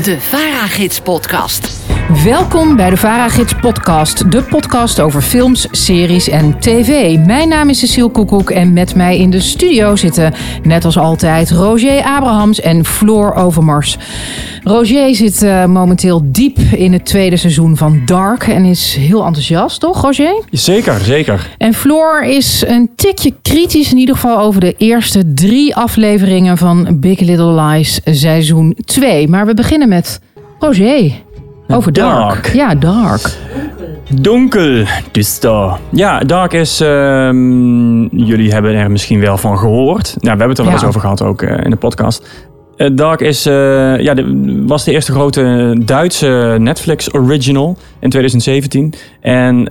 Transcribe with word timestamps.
De 0.00 0.20
VARA-gids 0.20 1.00
podcast. 1.00 1.80
Welkom 2.24 2.76
bij 2.76 2.90
de 2.90 2.96
VARA-gids 2.96 3.54
podcast. 3.54 4.30
De 4.30 4.42
podcast 4.42 5.00
over 5.00 5.22
films, 5.22 5.66
series 5.70 6.28
en 6.28 6.60
tv. 6.60 7.18
Mijn 7.18 7.48
naam 7.48 7.68
is 7.68 7.78
Cecile 7.78 8.08
Koekoek 8.08 8.50
en 8.50 8.72
met 8.72 8.94
mij 8.94 9.18
in 9.18 9.30
de 9.30 9.40
studio 9.40 9.96
zitten... 9.96 10.34
net 10.62 10.84
als 10.84 10.98
altijd 10.98 11.50
Roger 11.50 12.02
Abrahams 12.02 12.60
en 12.60 12.84
Floor 12.84 13.34
Overmars. 13.34 13.98
Roger 14.64 15.14
zit 15.14 15.42
uh, 15.42 15.64
momenteel 15.64 16.20
diep 16.24 16.58
in 16.58 16.92
het 16.92 17.04
tweede 17.04 17.36
seizoen 17.36 17.76
van 17.76 18.02
Dark... 18.04 18.46
en 18.46 18.64
is 18.64 18.94
heel 18.98 19.24
enthousiast, 19.24 19.80
toch 19.80 20.02
Roger? 20.02 20.42
Zeker, 20.50 21.00
zeker. 21.00 21.50
En 21.58 21.74
Floor 21.74 22.24
is 22.24 22.64
een 22.66 22.90
tikje 22.96 23.34
kritisch 23.42 23.92
in 23.92 23.98
ieder 23.98 24.14
geval... 24.14 24.38
over 24.38 24.60
de 24.60 24.74
eerste 24.78 25.32
drie 25.34 25.76
afleveringen 25.76 26.58
van 26.58 27.00
Big 27.00 27.20
Little 27.20 27.62
Lies 27.62 28.00
seizoen 28.04 28.76
2. 28.84 29.28
Maar 29.28 29.46
we 29.46 29.54
beginnen 29.54 29.81
met 29.88 30.20
Roger... 30.58 31.10
Over 31.68 31.92
Dark. 31.92 32.42
Dark. 32.42 32.46
Ja, 32.54 32.74
Dark. 32.74 33.20
Donkel, 34.20 34.84
duister. 35.12 35.76
Ja, 35.92 36.18
Dark 36.20 36.52
is... 36.52 36.80
ehm, 36.80 38.02
jullie 38.16 38.52
hebben 38.52 38.74
er 38.74 38.90
misschien 38.90 39.20
wel 39.20 39.38
van 39.38 39.58
gehoord. 39.58 40.04
Nou, 40.04 40.20
we 40.20 40.28
hebben 40.28 40.48
het 40.48 40.58
er 40.58 40.64
wel 40.64 40.72
Ja. 40.74 40.78
eens 40.78 40.88
over 40.88 41.00
gehad 41.00 41.22
ook 41.22 41.42
eh, 41.42 41.64
in 41.64 41.70
de 41.70 41.76
podcast. 41.76 42.28
Eh, 42.76 42.88
Dark 42.92 43.20
is, 43.20 43.46
eh, 43.46 43.52
ja, 44.00 44.14
de, 44.14 44.62
was 44.66 44.84
de 44.84 44.92
eerste 44.92 45.12
grote 45.12 45.76
Duitse 45.84 46.56
Netflix 46.58 47.14
original 47.14 47.76
in 48.00 48.10
2017. 48.10 48.92
En 49.20 49.62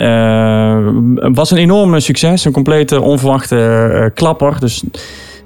was 1.34 1.52
een 1.52 1.58
enorme 1.58 2.00
succes. 2.00 2.46
Een 2.46 2.52
complete 2.52 3.02
onverwachte 3.02 4.12
klapper. 4.16 4.60
Dus 4.60 4.84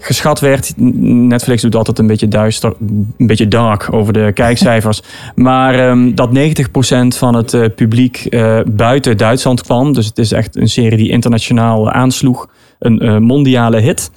geschat 0.06 0.40
werd. 0.40 0.74
Netflix 0.78 1.62
doet 1.62 1.76
altijd 1.76 2.00
een 2.00 2.08
beetje 2.08 2.28
duister, 2.28 2.74
een 3.18 3.28
beetje 3.28 3.48
dark 3.48 3.94
over 3.94 4.14
de 4.14 4.32
kijkcijfers. 4.34 5.02
maar 5.36 5.80
ehm, 5.80 6.14
dat 6.16 6.30
90% 6.30 7.18
van 7.18 7.36
het 7.36 7.54
eh, 7.54 7.66
publiek 7.76 8.26
eh, 8.26 8.60
buiten 8.68 9.18
Duitsland 9.18 9.62
kwam. 9.62 9.94
Dus 9.94 10.06
het 10.06 10.18
is 10.18 10.32
echt 10.32 10.56
een 10.56 10.70
serie 10.70 10.98
die 10.98 11.10
internationaal 11.10 11.92
aansloeg. 11.92 12.50
Een 12.80 13.00
eh, 13.00 13.18
mondiale 13.18 13.80
hit. 13.80 14.12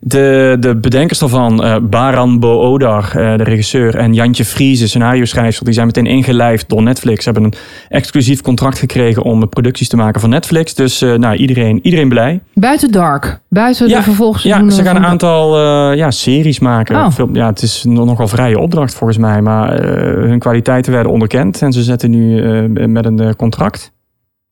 De, 0.00 0.56
de 0.60 0.76
bedenkers 0.76 1.18
daarvan, 1.18 1.64
eh, 1.64 1.76
Baran 1.82 2.40
Boodar, 2.40 3.04
eh, 3.16 3.36
de 3.36 3.42
regisseur, 3.44 3.96
en 3.96 4.14
Jantje 4.14 4.44
Vries, 4.44 4.78
de 4.80 4.86
scenario-schrijver, 4.86 5.64
die 5.64 5.74
zijn 5.74 5.86
meteen 5.86 6.06
ingelijfd 6.06 6.68
door 6.68 6.82
Netflix. 6.82 7.24
Ze 7.24 7.30
hebben 7.30 7.44
een 7.52 7.54
exclusief 7.88 8.40
contract 8.40 8.78
gekregen 8.78 9.22
om 9.22 9.48
producties 9.48 9.88
te 9.88 9.96
maken 9.96 10.20
voor 10.20 10.28
Netflix. 10.28 10.74
Dus 10.74 11.02
eh, 11.02 11.14
nou, 11.14 11.36
iedereen, 11.36 11.80
iedereen 11.82 12.08
blij. 12.08 12.40
Buiten 12.54 12.90
Dark. 12.92 13.40
Buiten 13.48 13.86
de 13.86 13.92
Ja, 13.92 14.02
vervolgseizoenen. 14.02 14.70
Ja, 14.70 14.76
ze 14.76 14.82
gaan 14.82 14.94
van- 14.94 15.02
een 15.04 15.08
aantal 15.10 15.56
eh, 15.90 15.96
ja, 15.96 16.10
series 16.10 16.58
maken. 16.58 16.96
Oh. 16.96 17.10
Veel- 17.10 17.28
ja, 17.32 17.46
het 17.46 17.62
is 17.62 17.84
nog- 17.84 18.06
nogal 18.06 18.28
vrije 18.28 18.58
opdracht 18.58 18.94
volgens 18.94 19.18
mij. 19.18 19.42
Maar 19.42 19.72
eh, 19.78 20.28
hun 20.28 20.38
kwaliteiten 20.38 20.92
werden 20.92 21.12
onderkend. 21.12 21.62
En 21.62 21.72
ze 21.72 21.82
zetten 21.82 22.10
nu 22.10 22.42
eh, 22.42 22.86
met 22.86 23.04
een 23.04 23.18
eh, 23.18 23.30
contract. 23.36 23.92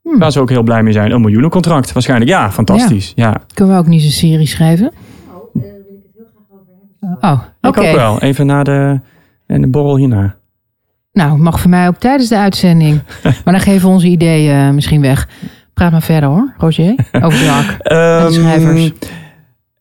Hmm. 0.02 0.18
Waar 0.18 0.32
ze 0.32 0.40
ook 0.40 0.50
heel 0.50 0.62
blij 0.62 0.82
mee 0.82 0.92
zijn. 0.92 1.10
Een 1.10 1.20
miljoenencontract 1.20 1.92
waarschijnlijk. 1.92 2.30
Ja, 2.30 2.50
fantastisch. 2.52 3.12
Ja, 3.16 3.36
Kunnen 3.54 3.74
we 3.74 3.80
ook 3.80 3.86
niet 3.86 4.02
een 4.04 4.10
serie 4.10 4.46
schrijven? 4.46 4.92
Oh, 7.20 7.32
oké. 7.60 7.80
ik 7.80 7.86
ook 7.86 7.96
wel. 7.96 8.20
Even 8.20 8.46
naar 8.46 8.64
de, 8.64 9.00
en 9.46 9.60
de 9.60 9.68
borrel 9.68 9.96
hierna. 9.96 10.34
Nou, 11.12 11.38
mag 11.38 11.60
voor 11.60 11.70
mij 11.70 11.88
ook 11.88 11.96
tijdens 11.96 12.28
de 12.28 12.36
uitzending. 12.36 13.00
maar 13.44 13.54
dan 13.54 13.60
geven 13.60 13.88
we 13.88 13.94
onze 13.94 14.06
ideeën 14.06 14.54
eh, 14.54 14.70
misschien 14.70 15.00
weg. 15.00 15.28
Praat 15.74 15.90
maar 15.90 16.02
verder 16.02 16.28
hoor, 16.28 16.52
Roger. 16.58 16.94
Over 17.22 17.44
Dark. 17.44 17.76
Ehm, 17.82 18.32
schrijvers. 18.32 18.92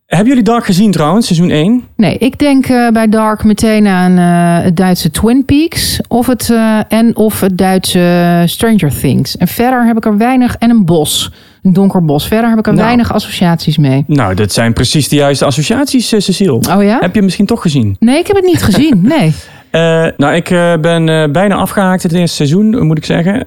hebben 0.06 0.28
jullie 0.28 0.44
Dark 0.44 0.66
gezien 0.66 0.92
trouwens, 0.92 1.26
seizoen 1.26 1.50
1? 1.50 1.84
Nee, 1.96 2.18
ik 2.18 2.40
denk 2.40 2.66
eh, 2.66 2.90
bij 2.90 3.10
Dark 3.10 3.44
meteen 3.44 3.88
aan 3.88 4.18
eh, 4.18 4.64
het 4.64 4.76
Duitse 4.76 5.12
Twin 5.12 5.46
Peaks. 5.46 6.00
Of 6.08 6.28
het, 6.28 6.54
en 6.88 7.16
of 7.16 7.40
het 7.40 7.58
Duitse 7.58 8.44
Stranger 8.46 9.00
Things. 9.00 9.38
En 9.38 9.48
verder 9.48 9.86
heb 9.86 9.98
ik 9.98 10.06
er 10.06 10.18
weinig... 10.18 10.56
En 10.56 10.70
een 10.70 10.86
bos. 10.86 11.32
Een 11.64 11.74
donker 11.74 12.06
bos. 12.06 12.28
Verder 12.28 12.50
heb 12.50 12.60
ik 12.60 12.68
er 12.68 12.74
Nou. 12.74 12.86
weinig 12.86 13.14
associaties 13.14 13.78
mee. 13.78 14.04
Nou, 14.08 14.34
dat 14.36 14.52
zijn 14.52 14.74
precies 14.74 15.08
de 15.10 15.16
juiste 15.16 15.46
associaties, 15.46 16.12
eh, 16.12 16.20
Cecile. 16.20 16.52
Oh 16.76 16.84
ja? 16.84 16.98
Heb 17.00 17.16
je 17.16 17.22
misschien 17.22 17.46
toch 17.46 17.62
gezien? 17.62 17.96
Nee, 18.00 18.20
ik 18.20 18.28
heb 18.28 18.36
het 18.36 18.46
niet 18.46 18.64
gezien. 18.64 19.02
Nee. 19.18 19.34
Eh, 19.72 20.08
nou, 20.18 20.34
ik 20.36 20.50
eh, 20.50 20.74
ben 20.82 21.32
bijna 21.32 21.56
afgehaakt 21.56 22.04
het 22.04 22.12
eerste 22.14 22.36
seizoen, 22.36 22.86
moet 22.88 22.98
ik 22.98 23.06
zeggen. 23.06 23.44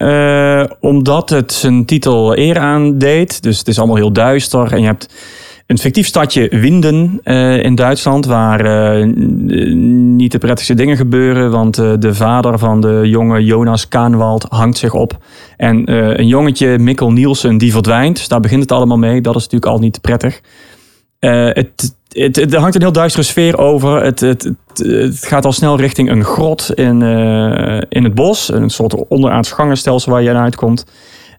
Omdat 0.81 1.31
het 1.31 1.53
zijn 1.53 1.85
titel 1.85 2.39
eer 2.39 2.59
aandeed. 2.59 3.43
Dus 3.43 3.59
het 3.59 3.69
is 3.69 3.79
allemaal 3.79 3.97
heel 3.97 4.13
duister. 4.13 4.73
En 4.73 4.81
je 4.81 4.87
hebt 4.87 5.09
een 5.67 5.79
fictief 5.79 6.07
stadje 6.07 6.49
Winden 6.49 7.21
eh, 7.23 7.63
in 7.63 7.75
Duitsland... 7.75 8.27
waar 8.27 8.61
eh, 8.61 9.07
niet 9.07 10.33
de 10.33 10.39
prettigste 10.39 10.75
dingen 10.75 10.97
gebeuren. 10.97 11.51
Want 11.51 11.79
eh, 11.79 11.93
de 11.99 12.15
vader 12.15 12.59
van 12.59 12.81
de 12.81 13.01
jonge 13.05 13.45
Jonas 13.45 13.89
Kaanwald 13.89 14.47
hangt 14.49 14.79
zich 14.79 14.95
op. 14.95 15.19
En 15.57 15.91
een 16.21 16.27
jongetje, 16.27 16.79
Mikkel 16.79 17.13
Nielsen, 17.13 17.59
die 17.59 17.73
verdwijnt. 17.73 18.17
Dus 18.17 18.29
daar 18.29 18.41
begint 18.41 18.63
het 18.63 18.73
allemaal 18.73 18.99
mee. 18.99 19.21
Dat 19.21 19.37
is 19.37 19.43
natuurlijk 19.43 19.73
al 19.73 19.79
niet 19.79 20.01
prettig. 20.01 20.41
Het, 21.19 21.97
het, 22.09 22.53
er 22.53 22.61
hangt 22.61 22.75
een 22.75 22.81
heel 22.81 22.93
duistere 22.93 23.25
sfeer 23.25 23.59
over. 23.59 24.03
Het, 24.03 24.21
het, 24.21 24.53
het, 24.75 25.27
gaat 25.27 25.45
al 25.45 25.53
snel 25.53 25.77
richting 25.77 26.11
een 26.11 26.25
grot 26.25 26.71
in, 26.75 27.03
in 27.89 28.05
het 28.05 28.15
bos. 28.15 28.53
Een 28.53 28.71
soort 28.71 29.09
onderaards 29.09 29.53
gangenstelsel 29.53 30.13
waar 30.13 30.23
je 30.23 30.31
aan 30.31 30.43
uitkomt. 30.43 30.85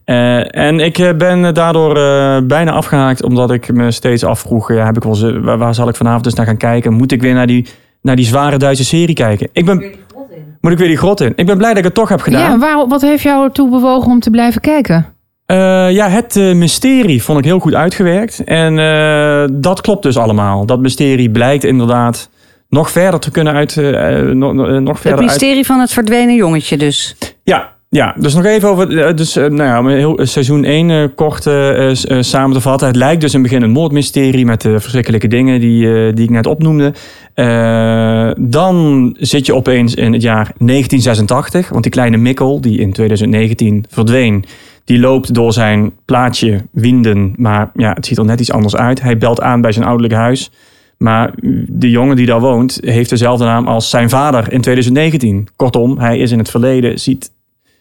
Eh, 0.05 0.55
en 0.55 0.79
ik 0.79 0.97
eh, 0.97 1.13
ben 1.17 1.53
daardoor 1.53 1.97
eh, 1.97 2.37
bijna 2.43 2.71
afgehaakt, 2.71 3.23
omdat 3.23 3.51
ik 3.51 3.73
me 3.73 3.91
steeds 3.91 4.23
afvroeg: 4.23 4.73
ja, 4.73 4.85
heb 4.85 4.95
ik 4.97 5.03
wel, 5.03 5.15
ze- 5.15 5.39
waar, 5.41 5.57
waar 5.57 5.75
zal 5.75 5.87
ik 5.89 5.95
vanavond 5.95 6.23
dus 6.23 6.33
naar 6.33 6.45
gaan 6.45 6.57
kijken? 6.57 6.93
Moet 6.93 7.11
ik 7.11 7.21
weer 7.21 7.33
naar 7.33 7.47
die, 7.47 7.65
naar 8.01 8.15
die 8.15 8.25
zware 8.25 8.57
Duitse 8.57 8.85
serie 8.85 9.15
kijken? 9.15 9.49
Ik 9.53 9.65
ben, 9.65 9.93
moet 10.61 10.71
ik 10.71 10.77
weer 10.77 10.87
die 10.87 10.97
grot 10.97 11.21
in? 11.21 11.33
Ik 11.35 11.45
ben 11.45 11.57
blij 11.57 11.69
dat 11.69 11.77
ik 11.77 11.83
het 11.83 11.93
toch 11.93 12.09
heb 12.09 12.21
gedaan. 12.21 12.41
Ja, 12.51 12.57
waar, 12.57 12.87
wat 12.87 13.01
heeft 13.01 13.23
jou 13.23 13.43
ertoe 13.43 13.69
bewogen 13.69 14.11
om 14.11 14.19
te 14.19 14.29
blijven 14.29 14.61
kijken? 14.61 15.05
Eh, 15.45 15.91
ja, 15.91 16.09
het 16.09 16.35
eh, 16.35 16.53
mysterie 16.53 17.23
vond 17.23 17.39
ik 17.39 17.45
heel 17.45 17.59
goed 17.59 17.73
uitgewerkt. 17.73 18.43
En 18.43 18.79
eh, 18.79 19.45
dat 19.51 19.81
klopt 19.81 20.03
dus 20.03 20.17
allemaal. 20.17 20.65
Dat 20.65 20.79
mysterie 20.79 21.31
blijkt 21.31 21.63
inderdaad 21.63 22.29
nog 22.69 22.91
verder 22.91 23.19
te 23.19 23.31
kunnen 23.31 23.53
uit... 23.53 23.75
nog, 24.33 24.53
nog- 24.53 24.67
Het 24.67 24.99
verder 24.99 25.19
uit... 25.19 25.19
mysterie 25.29 25.65
van 25.65 25.79
het 25.79 25.93
verdwenen 25.93 26.35
jongetje 26.35 26.77
dus. 26.77 27.15
Ja, 27.43 27.74
ja, 27.95 28.15
dus 28.19 28.33
nog 28.33 28.45
even 28.45 28.69
over... 28.69 28.97
eh, 29.05 29.15
Dus, 29.15 29.35
eh, 29.35 29.49
nou 29.49 29.89
ja, 29.89 29.95
heel, 29.97 30.17
eh, 30.17 30.25
seizoen 30.25 30.63
1 30.63 31.15
kort 31.15 31.45
eh, 31.45 31.89
eh, 31.89 31.95
s- 31.95 32.05
eh, 32.07 32.17
samen 32.21 32.53
te 32.55 32.61
vatten. 32.61 32.87
Het 32.87 32.95
lijkt 32.95 33.21
dus 33.21 33.33
in 33.33 33.39
het 33.39 33.49
begin 33.49 33.63
een 33.63 33.71
moordmysterie... 33.71 34.45
met 34.45 34.61
de 34.61 34.79
verschrikkelijke 34.79 35.27
dingen 35.27 35.59
die, 35.59 36.13
die 36.13 36.23
ik 36.23 36.29
net 36.29 36.45
opnoemde. 36.47 36.93
Dan 38.39 39.15
zit 39.19 39.45
je 39.45 39.55
opeens 39.55 39.93
in 39.95 40.13
het 40.13 40.21
jaar 40.21 40.51
1986. 40.57 41.69
Want 41.69 41.83
die 41.83 41.91
kleine 41.91 42.17
Mikkel, 42.17 42.61
die 42.61 42.79
in 42.79 42.93
2019 42.93 43.85
verdween... 43.89 44.45
die 44.85 44.99
loopt 44.99 45.33
door 45.33 45.53
zijn 45.53 45.91
plaatsje 46.05 46.61
Winden. 46.71 47.33
Maar 47.37 47.71
ja, 47.73 47.93
het 47.93 48.05
ziet 48.05 48.17
er 48.17 48.25
net 48.25 48.39
iets 48.39 48.51
anders 48.51 48.75
uit. 48.75 49.01
Hij 49.01 49.17
belt 49.17 49.41
aan 49.41 49.61
bij 49.61 49.71
zijn 49.71 49.85
ouderlijk 49.85 50.13
huis... 50.13 50.51
Maar 50.97 51.33
de 51.67 51.89
jongen 51.89 52.15
die 52.15 52.25
daar 52.25 52.39
woont, 52.39 52.77
heeft 52.81 53.09
dezelfde 53.09 53.45
naam 53.45 53.67
als 53.67 53.89
zijn 53.89 54.09
vader 54.09 54.39
in 54.53 54.61
2019. 54.61 55.47
Kortom, 55.55 55.97
hij 55.99 56.17
is 56.17 56.31
in 56.31 56.37
het 56.39 56.49
verleden, 56.49 56.99
ziet 56.99 57.31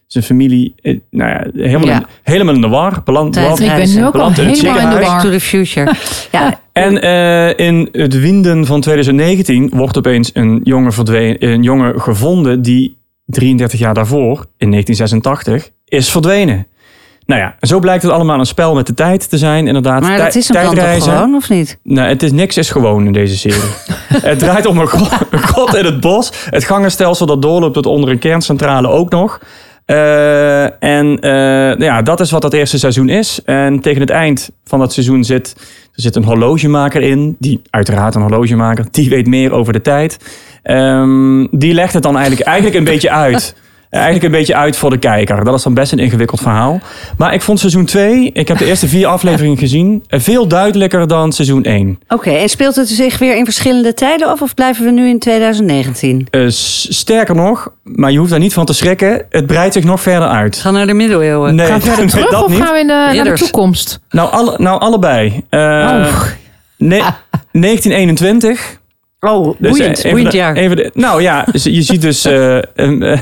zijn 0.07 0.25
familie 0.25 0.75
eh, 0.83 0.99
nou 1.11 1.31
ja, 1.31 1.47
helemaal, 1.55 1.87
Ja. 1.87 1.97
In, 1.99 2.07
helemaal 2.23 2.55
in 2.55 2.61
de 2.61 2.69
war. 2.69 3.03
Beland, 3.05 3.35
beland- 3.35 3.61
Ik 3.61 3.67
ben 3.67 3.75
reizen. 3.77 4.01
nu 4.01 4.07
ook 4.07 4.13
al 4.15 4.19
Beland 4.19 4.39
in 4.39 4.47
het 4.47 4.61
helemaal 4.61 4.81
in 4.83 4.89
de 4.89 4.95
ziekenhuis. 4.97 5.23
To 5.23 5.29
war. 5.29 5.39
the 5.39 5.45
future. 5.47 5.93
Ja, 6.33 6.61
En 6.73 7.03
eh, 7.03 7.67
in 7.67 7.89
het 7.93 8.21
winden 8.21 8.67
van 8.67 8.81
2019 8.81 9.71
wordt 9.75 9.99
opeens 9.99 10.31
een 10.35 10.61
jongen, 10.65 10.93
verdwenen, 10.93 11.37
een 11.49 11.63
jongen 11.63 12.01
gevonden 12.01 12.63
die 12.63 12.97
33 13.27 13.79
jaar 13.79 13.95
daarvoor, 13.95 14.47
in 14.59 14.71
1986, 14.71 15.71
is 15.85 16.11
verdwenen. 16.11 16.67
Nou 17.27 17.41
ja, 17.41 17.57
zo 17.61 17.79
blijkt 17.79 18.03
het 18.03 18.13
allemaal 18.13 18.39
een 18.39 18.47
spel 18.47 18.75
met 18.75 18.87
de 18.87 18.95
tijd 18.95 19.31
te 19.31 19.39
zijn. 19.39 19.67
Inderdaad, 19.67 20.01
maar 20.01 20.19
dat 20.19 20.35
is 20.35 20.47
toch 20.47 20.57
tijdreizen. 20.57 21.13
gewoon, 21.13 21.35
of 21.35 21.49
niet? 21.49 21.79
Nou, 21.83 22.09
het 22.09 22.23
is 22.23 22.33
niks 22.33 22.57
is 22.57 22.71
gewoon 22.71 23.07
in 23.07 23.13
deze 23.13 23.37
serie. 23.37 23.61
het 24.31 24.39
draait 24.39 24.67
om 24.67 24.79
een 24.79 24.89
god, 24.89 25.11
een 25.31 25.47
god 25.49 25.75
in 25.75 25.85
het 25.85 26.01
bos. 26.01 26.31
Het 26.51 26.65
gangenstelsel 26.65 27.27
dat 27.27 27.43
doorloopt 27.43 27.75
tot 27.75 27.87
onder 27.87 28.11
een 28.11 28.19
kerncentrale 28.19 28.89
ook 28.89 29.11
nog. 29.11 29.41
Eh, 29.87 30.83
en 30.83 31.21
eh, 31.21 31.79
ja, 31.79 32.03
dat 32.03 32.21
is 32.21 32.31
wat 32.31 32.43
dat 32.43 32.53
eerste 32.53 32.79
seizoen 32.79 33.09
is. 33.09 33.41
En 33.45 33.81
tegen 33.81 34.01
het 34.01 34.11
eind 34.11 34.51
van 34.65 34.79
dat 34.79 34.93
seizoen 34.93 35.25
zit, 35.25 35.55
er 35.95 36.03
zit 36.03 36.17
een 36.17 36.25
horlogemaker 36.25 37.03
in. 37.03 37.37
Die, 37.39 37.63
uiteraard 37.71 38.15
een 38.15 38.21
horlogemaker, 38.21 38.87
die 38.91 39.09
weet 39.09 39.27
meer 39.27 39.53
over 39.53 39.73
de 39.73 39.81
tijd. 39.81 40.19
Ehm, 40.63 41.47
die 41.51 41.75
legt 41.75 41.95
het 41.95 42.03
dan 42.03 42.17
eigenlijk, 42.17 42.47
eigenlijk 42.47 42.77
een 42.77 42.85
beetje 42.85 43.11
uit. 43.11 43.55
Eigenlijk 43.95 44.25
een 44.25 44.31
beetje 44.31 44.55
uit 44.55 44.77
voor 44.77 44.91
de 44.91 44.99
kijker. 44.99 45.45
Dat 45.45 45.55
is 45.55 45.63
dan 45.63 45.75
best 45.75 45.93
een 45.93 45.99
ingewikkeld 45.99 46.41
verhaal. 46.41 46.81
Maar 47.19 47.35
ik 47.35 47.43
vond 47.43 47.59
seizoen 47.61 47.85
2, 47.85 48.31
ik 48.33 48.49
heb 48.49 48.59
de 48.59 48.65
eerste 48.67 48.89
vier 48.89 49.07
afleveringen 49.07 49.59
gezien, 49.59 50.05
eh, 50.09 50.21
veel 50.21 50.47
duidelijker 50.49 51.07
dan 51.09 51.33
seizoen 51.33 51.63
1. 51.65 51.99
Oké, 52.09 52.31
en 52.31 52.49
speelt 52.49 52.77
het 52.77 52.89
zich 52.89 53.19
weer 53.19 53.37
in 53.37 53.45
verschillende 53.45 53.95
tijden 53.95 54.29
af 54.29 54.43
of 54.43 54.55
blijven 54.55 54.85
we 54.85 54.91
nu 54.91 55.09
in 55.09 55.19
2019? 55.19 56.27
Eh, 56.31 56.43
sterker 56.49 57.35
nog, 57.35 57.69
maar 57.83 58.11
je 58.13 58.19
hoeft 58.19 58.31
daar 58.31 58.39
niet 58.39 58.53
van 58.53 58.65
te 58.67 58.75
schrikken, 58.75 59.27
het 59.31 59.47
breidt 59.47 59.75
zich 59.75 59.85
nog 59.85 60.01
verder 60.01 60.29
uit. 60.29 60.57
Gaan 60.57 60.73
naar 60.73 60.87
de 60.87 60.95
middeleeuwen. 60.95 61.55
Nee, 61.55 61.67
Gaan 61.67 61.79
we 61.81 61.87
verder 61.87 62.05
nee, 62.05 62.11
terug 62.15 62.31
dat 62.31 62.45
of 62.45 62.51
niet. 62.51 62.61
gaan 62.61 62.73
we 62.73 62.81
in 62.81 62.87
de, 62.87 63.11
naar 63.15 63.25
de 63.25 63.33
toekomst? 63.33 64.01
Nou, 64.11 64.31
alle, 64.33 64.55
nou 64.59 64.81
allebei. 64.81 65.43
Eh, 65.51 65.61
Oh. 65.61 66.23
ne- 66.79 67.03
1921. 67.53 68.83
Oh, 69.21 69.55
Dus, 69.59 69.71
boeiend, 69.71 69.99
eh, 69.99 69.99
even 69.99 70.11
boeiend 70.11 70.31
de- 70.31 70.37
jaar. 70.37 70.57
even 70.57 70.77
de- 70.77 70.91
nou 70.95 71.23
ja, 71.23 71.47
dus 71.53 71.63
je 71.65 71.83
ziet 71.83 72.01
dus 72.01 72.25
eh, 72.25 72.59
een, 72.75 73.03
eh, 73.03 73.13
eh, 73.13 73.19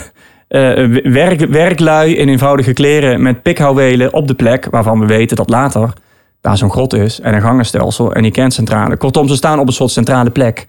werk, 1.02 1.40
werklui 1.40 2.16
in 2.16 2.28
eenvoudige 2.28 2.72
kleren 2.72 3.22
met 3.22 3.42
pikhouwelen 3.42 4.12
op 4.12 4.28
de 4.28 4.34
plek 4.34 4.66
waarvan 4.70 5.00
we 5.00 5.06
weten 5.06 5.36
dat 5.36 5.50
later 5.50 5.92
daar 6.40 6.56
zo'n 6.56 6.70
grot 6.70 6.94
is 6.94 7.20
en 7.20 7.34
een 7.34 7.40
gangenstelsel 7.40 8.14
en 8.14 8.22
die 8.22 8.30
kerncentrale. 8.30 8.96
Kortom, 8.96 9.28
ze 9.28 9.36
staan 9.36 9.58
op 9.58 9.66
een 9.66 9.72
soort 9.72 9.90
centrale 9.90 10.30
plek. 10.30 10.66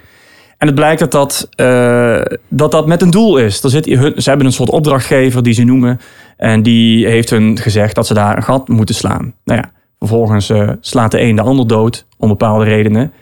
En 0.57 0.67
het 0.67 0.75
blijkt 0.75 0.99
dat 0.99 1.11
dat, 1.11 1.47
eh, 1.55 2.21
dat, 2.47 2.71
dat 2.71 2.87
met 2.87 3.01
een 3.01 3.09
doel 3.09 3.37
is. 3.37 3.63
Er 3.63 3.69
zit, 3.69 3.85
ze 4.17 4.29
hebben 4.29 4.45
een 4.45 4.53
soort 4.53 4.69
opdrachtgever 4.69 5.43
die 5.43 5.53
ze 5.53 5.63
noemen. 5.63 5.99
En 6.37 6.63
die 6.63 7.07
heeft 7.07 7.29
hun 7.29 7.57
gezegd 7.57 7.95
dat 7.95 8.07
ze 8.07 8.13
daar 8.13 8.37
een 8.37 8.43
gat 8.43 8.67
moeten 8.67 8.95
slaan. 8.95 9.33
Nou 9.43 9.59
ja, 9.59 9.71
vervolgens 9.99 10.49
eh, 10.49 10.69
slaat 10.79 11.11
de 11.11 11.21
een 11.21 11.35
de 11.35 11.41
ander 11.41 11.67
dood 11.67 12.05
om 12.17 12.27
bepaalde 12.27 12.65
redenen. 12.65 13.13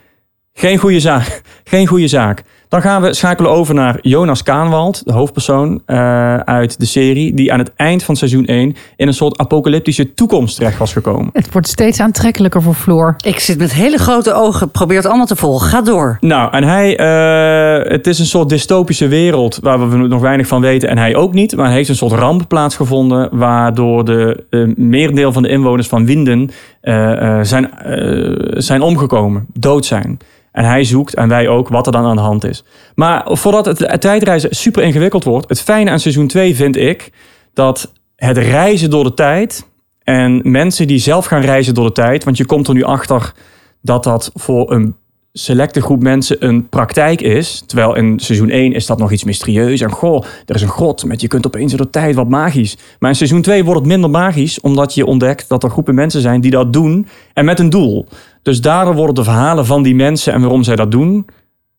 Geen 0.53 0.77
goede 0.77 0.99
zaak. 0.99 1.41
Geen 1.63 1.87
goede 1.87 2.07
zaak. 2.07 2.43
Dan 2.71 2.81
gaan 2.81 3.01
we 3.01 3.13
schakelen 3.13 3.51
over 3.51 3.73
naar 3.73 3.99
Jonas 4.01 4.43
Kaanwald, 4.43 5.01
de 5.05 5.13
hoofdpersoon 5.13 5.81
eh, 5.85 6.35
uit 6.37 6.79
de 6.79 6.85
serie, 6.85 7.33
die 7.33 7.53
aan 7.53 7.59
het 7.59 7.71
eind 7.75 8.03
van 8.03 8.15
seizoen 8.15 8.45
1 8.45 8.75
in 8.95 9.07
een 9.07 9.13
soort 9.13 9.37
apocalyptische 9.37 10.13
toekomst 10.13 10.55
terecht 10.55 10.77
was 10.77 10.93
gekomen. 10.93 11.29
Het 11.33 11.51
wordt 11.51 11.67
steeds 11.67 11.99
aantrekkelijker 11.99 12.61
voor 12.61 12.73
Floor. 12.73 13.15
Ik 13.25 13.39
zit 13.39 13.57
met 13.57 13.73
hele 13.73 13.97
grote 13.97 14.33
ogen, 14.33 14.69
probeer 14.69 14.97
het 14.97 15.05
allemaal 15.05 15.25
te 15.25 15.35
volgen. 15.35 15.69
Ga 15.69 15.81
door. 15.81 16.17
Nou, 16.19 16.51
en 16.51 16.63
hij, 16.63 16.97
eh, 16.97 17.91
het 17.91 18.07
is 18.07 18.19
een 18.19 18.25
soort 18.25 18.49
dystopische 18.49 19.07
wereld 19.07 19.59
waar 19.61 19.89
we 19.89 19.97
nog 19.97 20.21
weinig 20.21 20.47
van 20.47 20.61
weten 20.61 20.89
en 20.89 20.97
hij 20.97 21.15
ook 21.15 21.33
niet. 21.33 21.55
Maar 21.55 21.65
er 21.65 21.71
heeft 21.71 21.89
een 21.89 21.95
soort 21.95 22.11
ramp 22.11 22.47
plaatsgevonden 22.47 23.29
waardoor 23.31 24.05
de 24.05 24.43
eh, 24.49 24.63
merendeel 24.75 25.31
van 25.31 25.43
de 25.43 25.49
inwoners 25.49 25.87
van 25.87 26.05
Winden 26.05 26.49
eh, 26.81 27.39
eh, 27.39 27.45
zijn, 27.45 27.73
eh, 27.73 28.51
zijn 28.57 28.81
omgekomen, 28.81 29.45
dood 29.53 29.85
zijn. 29.85 30.19
En 30.51 30.65
hij 30.65 30.83
zoekt, 30.83 31.13
en 31.13 31.27
wij 31.27 31.47
ook, 31.47 31.67
wat 31.67 31.85
er 31.85 31.91
dan 31.91 32.05
aan 32.05 32.15
de 32.15 32.21
hand 32.21 32.43
is. 32.45 32.63
Maar 32.95 33.27
voordat 33.31 33.65
het, 33.65 34.01
tijdreizen 34.01 34.55
super 34.55 34.83
ingewikkeld 34.83 35.23
wordt, 35.23 35.49
het 35.49 35.61
fijne 35.61 35.89
aan 35.89 35.99
seizoen 35.99 36.27
2 36.27 36.55
vind 36.55 36.77
ik 36.77 37.11
dat 37.53 37.93
het 38.15 38.37
reizen 38.37 38.89
door 38.89 39.03
de 39.03 39.13
tijd 39.13 39.67
en 40.03 40.41
mensen 40.43 40.87
die 40.87 40.99
zelf 40.99 41.25
gaan 41.25 41.41
reizen 41.41 41.73
door 41.73 41.85
de 41.85 41.91
tijd, 41.91 42.23
want 42.23 42.37
je 42.37 42.45
komt 42.45 42.67
er 42.67 42.73
nu 42.73 42.83
achter 42.83 43.33
dat 43.81 44.03
dat 44.03 44.31
voor 44.33 44.71
een 44.71 44.95
selecte 45.33 45.81
groep 45.81 46.01
mensen 46.01 46.45
een 46.45 46.69
praktijk 46.69 47.21
is. 47.21 47.63
Terwijl 47.65 47.95
in 47.95 48.19
seizoen 48.19 48.49
1 48.49 48.73
is 48.73 48.85
dat 48.85 48.97
nog 48.97 49.11
iets 49.11 49.23
mysterieus. 49.23 49.81
En 49.81 49.91
goh, 49.91 50.23
er 50.45 50.55
is 50.55 50.61
een 50.61 50.67
grot 50.67 51.05
met 51.05 51.21
je 51.21 51.27
kunt 51.27 51.45
opeens 51.45 51.71
door 51.71 51.85
de 51.85 51.89
tijd 51.89 52.15
wat 52.15 52.29
magisch. 52.29 52.77
Maar 52.99 53.09
in 53.09 53.15
seizoen 53.15 53.41
2 53.41 53.63
wordt 53.63 53.79
het 53.79 53.89
minder 53.89 54.09
magisch, 54.09 54.59
omdat 54.59 54.93
je 54.93 55.05
ontdekt 55.05 55.49
dat 55.49 55.63
er 55.63 55.69
groepen 55.69 55.95
mensen 55.95 56.21
zijn 56.21 56.41
die 56.41 56.51
dat 56.51 56.73
doen 56.73 57.07
en 57.33 57.45
met 57.45 57.59
een 57.59 57.69
doel. 57.69 58.07
Dus 58.41 58.61
daardoor 58.61 58.95
worden 58.95 59.15
de 59.15 59.23
verhalen 59.23 59.65
van 59.65 59.83
die 59.83 59.95
mensen 59.95 60.33
en 60.33 60.41
waarom 60.41 60.63
zij 60.63 60.75
dat 60.75 60.91
doen 60.91 61.25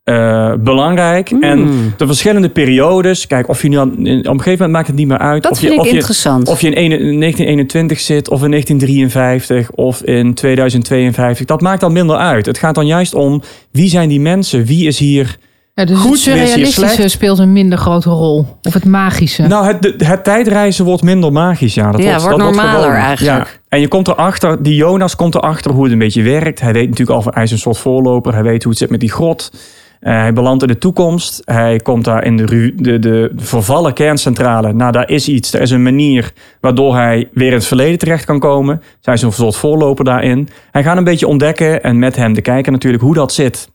eh, 0.02 0.52
belangrijk. 0.58 1.30
En 1.30 1.92
de 1.96 2.06
verschillende 2.06 2.50
periodes. 2.50 3.26
Kijk, 3.26 3.48
of 3.48 3.62
je 3.62 3.68
nu 3.68 3.76
aan, 3.76 3.90
op 3.90 3.96
een 3.98 4.24
gegeven 4.24 4.50
moment 4.50 4.70
maakt 4.70 4.86
het 4.86 4.96
niet 4.96 5.06
meer 5.06 5.18
uit. 5.18 5.42
Dat 5.42 5.52
of 5.52 5.60
je, 5.60 5.66
vind 5.66 5.78
ik 5.78 5.84
of 5.84 5.90
je, 5.90 5.96
interessant. 5.96 6.48
Of 6.48 6.60
je 6.60 6.66
in 6.70 6.90
1921 6.90 8.00
zit, 8.00 8.28
of 8.28 8.42
in 8.42 8.50
1953, 8.50 9.70
of 9.70 10.02
in 10.02 10.34
2052. 10.34 11.46
Dat 11.46 11.60
maakt 11.60 11.80
dan 11.80 11.92
minder 11.92 12.16
uit. 12.16 12.46
Het 12.46 12.58
gaat 12.58 12.74
dan 12.74 12.86
juist 12.86 13.14
om 13.14 13.42
wie 13.70 13.88
zijn 13.88 14.08
die 14.08 14.20
mensen? 14.20 14.64
Wie 14.64 14.86
is 14.86 14.98
hier. 14.98 15.38
Ja, 15.74 15.84
dus 15.84 15.98
Goed, 15.98 16.10
het 16.10 16.20
surrealistische 16.20 17.08
speelt 17.08 17.38
een 17.38 17.52
minder 17.52 17.78
grote 17.78 18.10
rol. 18.10 18.46
Of 18.62 18.72
het 18.74 18.84
magische. 18.84 19.42
Nou, 19.46 19.66
het, 19.66 19.94
het 19.96 20.24
tijdreizen 20.24 20.84
wordt 20.84 21.02
minder 21.02 21.32
magisch. 21.32 21.74
Ja, 21.74 21.90
dat 21.90 22.00
Ja, 22.02 22.06
wordt, 22.08 22.22
wordt 22.22 22.38
dat 22.38 22.46
normaler 22.54 22.80
gewoon. 22.80 22.94
eigenlijk. 22.94 23.38
Ja. 23.46 23.50
En 23.68 23.80
je 23.80 23.88
komt 23.88 24.08
erachter, 24.08 24.62
die 24.62 24.74
Jonas 24.74 25.16
komt 25.16 25.34
erachter 25.34 25.70
hoe 25.70 25.82
het 25.82 25.92
een 25.92 25.98
beetje 25.98 26.22
werkt. 26.22 26.60
Hij 26.60 26.72
weet 26.72 26.88
natuurlijk 26.88 27.16
al, 27.16 27.22
van- 27.22 27.32
hij 27.34 27.42
is 27.42 27.50
een 27.50 27.58
soort 27.58 27.78
voorloper. 27.78 28.32
Hij 28.32 28.42
weet 28.42 28.62
hoe 28.62 28.70
het 28.72 28.80
zit 28.80 28.90
met 28.90 29.00
die 29.00 29.10
grot. 29.10 29.52
Eh, 30.00 30.12
hij 30.12 30.32
belandt 30.32 30.62
in 30.62 30.68
de 30.68 30.78
toekomst. 30.78 31.42
Hij 31.44 31.76
komt 31.78 32.04
daar 32.04 32.24
in 32.24 32.36
de, 32.36 32.46
ru- 32.46 32.74
de, 32.76 32.98
de, 32.98 33.30
de 33.34 33.44
vervallen 33.44 33.92
kerncentrale. 33.92 34.72
Nou, 34.72 34.92
daar 34.92 35.08
is 35.08 35.28
iets. 35.28 35.52
Er 35.54 35.60
is 35.60 35.70
een 35.70 35.82
manier 35.82 36.32
waardoor 36.60 36.94
hij 36.96 37.28
weer 37.32 37.48
in 37.48 37.54
het 37.54 37.66
verleden 37.66 37.98
terecht 37.98 38.24
kan 38.24 38.38
komen. 38.38 38.82
Zij 39.00 39.14
is 39.14 39.22
een 39.22 39.32
soort 39.32 39.56
voorloper 39.56 40.04
daarin. 40.04 40.48
Hij 40.70 40.82
gaat 40.82 40.96
een 40.96 41.04
beetje 41.04 41.26
ontdekken 41.26 41.82
en 41.82 41.98
met 41.98 42.16
hem 42.16 42.32
de 42.32 42.40
kijker 42.42 42.72
natuurlijk 42.72 43.02
hoe 43.02 43.14
dat 43.14 43.32
zit. 43.32 43.70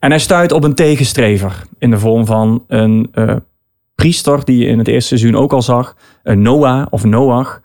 En 0.00 0.10
hij 0.10 0.18
stuit 0.18 0.52
op 0.52 0.64
een 0.64 0.74
tegenstrever 0.74 1.62
in 1.78 1.90
de 1.90 1.98
vorm 1.98 2.26
van 2.26 2.64
een 2.68 3.08
eh, 3.12 3.36
priester 3.94 4.44
die 4.44 4.58
je 4.58 4.66
in 4.66 4.78
het 4.78 4.88
eerste 4.88 5.16
seizoen 5.16 5.40
ook 5.40 5.52
al 5.52 5.62
zag. 5.62 5.96
Een 6.22 6.42
Noah 6.42 6.86
of 6.90 7.04
Noach. 7.04 7.60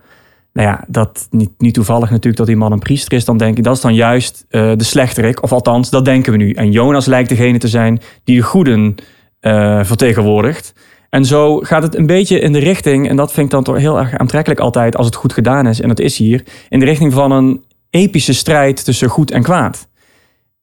Nou 0.54 0.68
ja, 0.68 0.84
dat 0.88 1.28
niet, 1.30 1.52
niet 1.58 1.74
toevallig 1.74 2.10
natuurlijk 2.10 2.38
dat 2.38 2.48
die 2.48 2.56
man 2.56 2.72
een 2.72 2.80
priester 2.80 3.14
is. 3.14 3.26
Dan 3.26 3.38
denk 3.38 3.58
ik, 3.58 3.64
dat 3.64 3.76
is 3.76 3.82
dan 3.82 3.96
juist 3.96 4.46
eh, 4.50 4.72
de 4.76 4.84
slechterik. 4.84 5.44
Of 5.44 5.52
althans, 5.52 5.90
dat 5.90 6.06
denken 6.06 6.32
we 6.32 6.38
nu. 6.38 6.52
En 6.52 6.72
Jonas 6.72 7.06
lijkt 7.06 7.30
degene 7.30 7.58
te 7.58 7.68
zijn 7.68 8.02
die 8.24 8.36
de 8.36 8.44
goeden 8.44 8.96
eh, 9.40 9.84
vertegenwoordigt. 9.84 10.74
En 11.10 11.26
zo 11.26 11.60
gaat 11.60 11.84
het 11.84 11.96
een 11.96 12.06
beetje 12.06 12.40
in 12.40 12.54
de 12.54 12.60
richting, 12.60 13.10
en 13.10 13.16
dat 13.16 13.32
vind 13.32 13.46
ik 13.46 13.52
dan 13.52 13.64
toch 13.64 13.78
heel 13.78 14.00
erg 14.00 14.18
aantrekkelijk 14.18 14.60
altijd 14.60 14.98
als 14.98 15.06
het 15.06 15.16
goed 15.16 15.34
gedaan 15.34 15.68
is, 15.68 15.82
en 15.82 15.88
dat 15.88 16.00
is 16.00 16.18
hier, 16.18 16.44
in 16.70 16.80
de 16.80 16.86
richting 16.86 17.14
van 17.14 17.32
een 17.32 17.64
epische 17.90 18.34
strijd 18.34 18.86
tussen 18.86 19.10
goed 19.10 19.32
en 19.32 19.44
kwaad. 19.44 19.88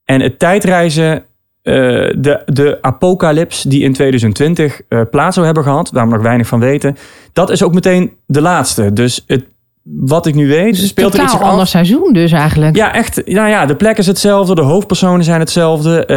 En 0.05 0.21
het 0.21 0.39
tijdreizen, 0.39 1.25
eh, 1.62 1.75
de, 2.19 2.43
de 2.47 2.79
apocalyps 2.81 3.62
die 3.62 3.82
in 3.82 3.93
2020 3.93 4.81
eh, 4.88 5.00
plaats 5.11 5.35
zou 5.35 5.47
hebben 5.47 5.64
gehad, 5.64 5.91
waar 5.91 6.06
we 6.09 6.12
nog 6.14 6.23
weinig 6.23 6.47
van 6.47 6.61
weten, 6.61 6.97
dat 7.32 7.50
is 7.50 7.62
ook 7.62 7.75
meteen 7.75 8.12
de 8.26 8.41
laatste. 8.41 8.93
Dus 8.93 9.25
het, 9.26 9.44
wat 9.82 10.26
ik 10.26 10.35
nu 10.35 10.49
weet, 10.49 10.76
Dus 10.76 10.88
speelt 10.88 11.12
er 11.12 11.19
een 11.19 11.25
iets 11.25 11.35
af. 11.35 11.41
ander 11.41 11.67
seizoen 11.67 12.12
dus 12.12 12.32
eigenlijk. 12.32 12.76
Ja, 12.76 12.94
echt. 12.94 13.26
Nou 13.26 13.49
ja, 13.49 13.67
de 13.67 13.76
plek 13.76 13.99
is 13.99 14.06
hetzelfde, 14.06 14.55
de 14.55 14.62
hoofdpersonen 14.62 15.25
zijn 15.25 15.41
hetzelfde, 15.41 16.00
eh, 16.00 16.17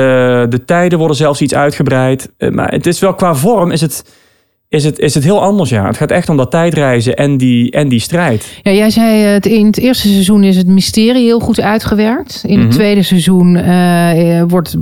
de 0.49 0.61
tijden 0.65 0.97
worden 0.97 1.17
zelfs 1.17 1.41
iets 1.41 1.55
uitgebreid. 1.55 2.31
Maar 2.37 2.71
het 2.71 2.85
is 2.85 2.99
wel 2.99 3.13
qua 3.13 3.35
vorm 3.35 3.71
is 3.71 3.81
het, 3.81 4.05
is, 4.69 4.83
het, 4.83 4.99
is 4.99 5.13
het 5.13 5.23
heel 5.23 5.41
anders, 5.41 5.69
ja. 5.69 5.85
Het 5.85 5.97
gaat 5.97 6.11
echt 6.11 6.29
om 6.29 6.37
dat 6.37 6.51
tijdreizen 6.51 7.15
en 7.15 7.37
die, 7.37 7.71
en 7.71 7.87
die 7.89 7.99
strijd. 7.99 8.59
Ja, 8.61 8.71
jij 8.71 8.89
zei 8.89 9.23
eh, 9.25 9.31
het, 9.31 9.45
in 9.45 9.65
het 9.65 9.77
eerste 9.77 10.07
seizoen 10.07 10.43
is 10.43 10.57
het 10.57 10.67
mysterie 10.67 11.23
heel 11.23 11.39
goed 11.39 11.59
uitgewerkt. 11.61 12.43
In 12.45 12.57
het 12.59 12.67
Mhm. 12.67 12.75
tweede 12.77 13.03
seizoen 13.03 13.55
eh, 13.55 14.39
eh, 14.39 14.45
wordt, 14.47 14.75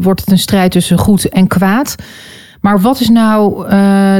wordt 0.00 0.20
het 0.20 0.30
een 0.30 0.38
strijd 0.38 0.70
tussen 0.70 0.98
goed 0.98 1.28
en 1.28 1.46
kwaad. 1.46 1.94
Maar 2.60 2.80
wat 2.80 3.00
is 3.00 3.08
nou 3.08 3.68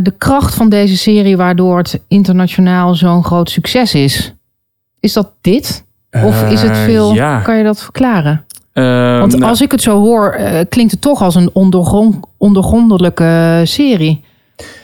de 0.02 0.14
kracht 0.18 0.54
van 0.54 0.68
deze 0.68 0.96
serie 0.96 1.36
waardoor 1.36 1.78
het 1.78 2.00
internationaal 2.08 2.94
zo'n 2.94 3.24
groot 3.24 3.50
succes 3.50 3.94
is? 3.94 4.34
Is 5.00 5.12
dat 5.12 5.32
dit? 5.40 5.84
Of 6.24 6.50
is 6.50 6.62
het 6.62 6.76
veel... 6.76 7.14
ja. 7.14 7.40
Kan 7.40 7.56
je 7.56 7.64
dat 7.64 7.82
verklaren? 7.82 8.44
Want 8.72 9.32
nou, 9.32 9.42
als 9.50 9.60
ik 9.60 9.70
het 9.70 9.82
zo 9.82 10.00
hoor, 10.00 10.36
klinkt 10.68 10.92
het 10.92 11.00
toch 11.00 11.22
als 11.22 11.34
een 11.34 11.50
ondergrond, 11.52 12.16
ondergrondelijke 12.36 13.60
serie. 13.64 14.20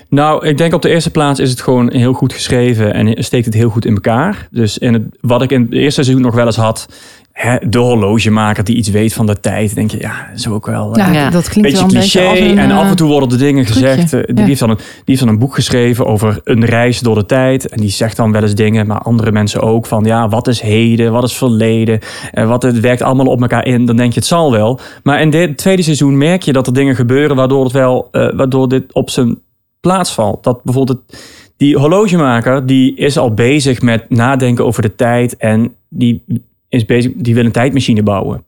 Nou, 0.08 0.46
ik 0.46 0.58
denk 0.58 0.74
op 0.74 0.82
de 0.82 0.88
eerste 0.88 1.10
plaats 1.10 1.40
is 1.40 1.50
het 1.50 1.60
gewoon 1.60 1.92
heel 1.92 2.12
goed 2.12 2.32
geschreven 2.32 2.94
en 2.94 3.24
steekt 3.24 3.44
het 3.44 3.54
heel 3.54 3.68
goed 3.70 3.84
in 3.84 3.94
elkaar. 3.94 4.48
Dus 4.50 4.78
in 4.78 4.92
het, 4.92 5.02
wat 5.20 5.42
ik 5.42 5.50
in 5.50 5.60
het 5.62 5.72
eerste 5.72 6.02
seizoen 6.02 6.22
nog 6.24 6.34
wel 6.34 6.46
eens 6.46 6.56
had, 6.56 6.88
hè, 7.32 7.56
de 7.68 7.78
horlogemaker 7.78 8.64
die 8.64 8.76
iets 8.76 8.88
weet 8.90 9.12
van 9.12 9.26
de 9.26 9.40
tijd, 9.40 9.74
denk 9.74 9.90
je, 9.90 9.98
ja, 10.00 10.26
dat 10.30 10.38
is 10.38 10.48
ook 10.48 10.66
wel... 10.66 10.94
eh, 10.94 11.06
Ja, 11.06 11.12
Ja. 11.12 11.30
dat 11.30 11.48
klinkt 11.48 11.70
beetje 11.70 11.86
wel 11.86 11.94
een 11.96 12.00
cliché. 12.00 12.30
beetje 12.30 12.48
een... 12.50 12.58
en 12.58 12.70
eh, 12.70 12.78
af 12.78 12.88
en 12.90 12.96
toe 12.96 13.08
worden 13.08 13.28
de 13.28 13.36
dingen 13.36 13.64
trucje. 13.64 13.86
gezegd. 13.86 14.12
eh, 14.12 14.20
die, 14.26 14.36
Ja. 14.36 14.44
heeft 14.44 14.60
dan 14.60 14.70
een, 14.70 14.76
die 14.76 14.84
heeft 15.04 15.20
dan 15.20 15.28
een 15.28 15.38
boek 15.38 15.54
geschreven 15.54 16.06
over 16.06 16.40
een 16.44 16.64
reis 16.64 17.00
door 17.00 17.14
de 17.14 17.26
tijd. 17.26 17.68
En 17.68 17.80
die 17.80 17.90
zegt 17.90 18.16
dan 18.16 18.32
wel 18.32 18.42
eens 18.42 18.54
dingen, 18.54 18.86
maar 18.86 18.98
andere 18.98 19.32
mensen 19.32 19.60
ook. 19.62 19.86
Van 19.86 20.04
ja, 20.04 20.28
wat 20.28 20.48
is 20.48 20.60
heden? 20.60 21.12
Wat 21.12 21.24
is 21.24 21.36
verleden? 21.36 21.98
En 22.32 22.48
wat 22.48 22.62
het 22.62 22.80
werkt 22.80 23.02
allemaal 23.02 23.26
op 23.26 23.40
elkaar 23.40 23.66
in. 23.66 23.84
Dan 23.86 23.96
denk 23.96 24.12
je, 24.12 24.18
het 24.18 24.28
zal 24.28 24.50
wel. 24.52 24.80
Maar 25.02 25.20
in 25.20 25.30
dit 25.30 25.56
tweede 25.56 25.82
seizoen 25.82 26.18
merk 26.18 26.42
je 26.42 26.52
dat 26.52 26.66
er 26.66 26.72
dingen 26.72 26.94
gebeuren 26.96 27.36
waardoor, 27.36 27.64
het 27.64 27.72
wel, 27.72 28.08
eh, 28.12 28.28
waardoor 28.34 28.68
dit 28.68 28.92
op 28.92 29.10
zijn 29.10 29.38
plaats 29.86 30.12
valt. 30.12 30.44
Dat 30.44 30.62
bijvoorbeeld 30.62 30.98
het, 30.98 31.20
die 31.56 31.78
horlogemaker, 31.78 32.66
die 32.66 32.94
is 32.94 33.18
al 33.18 33.34
bezig 33.34 33.82
met 33.82 34.10
nadenken 34.10 34.64
over 34.64 34.82
de 34.82 34.94
tijd. 34.94 35.36
En 35.36 35.74
die 35.88 36.22
is 36.68 36.84
bezig, 36.84 37.12
die 37.14 37.34
wil 37.34 37.44
een 37.44 37.52
tijdmachine 37.52 38.02
bouwen. 38.02 38.44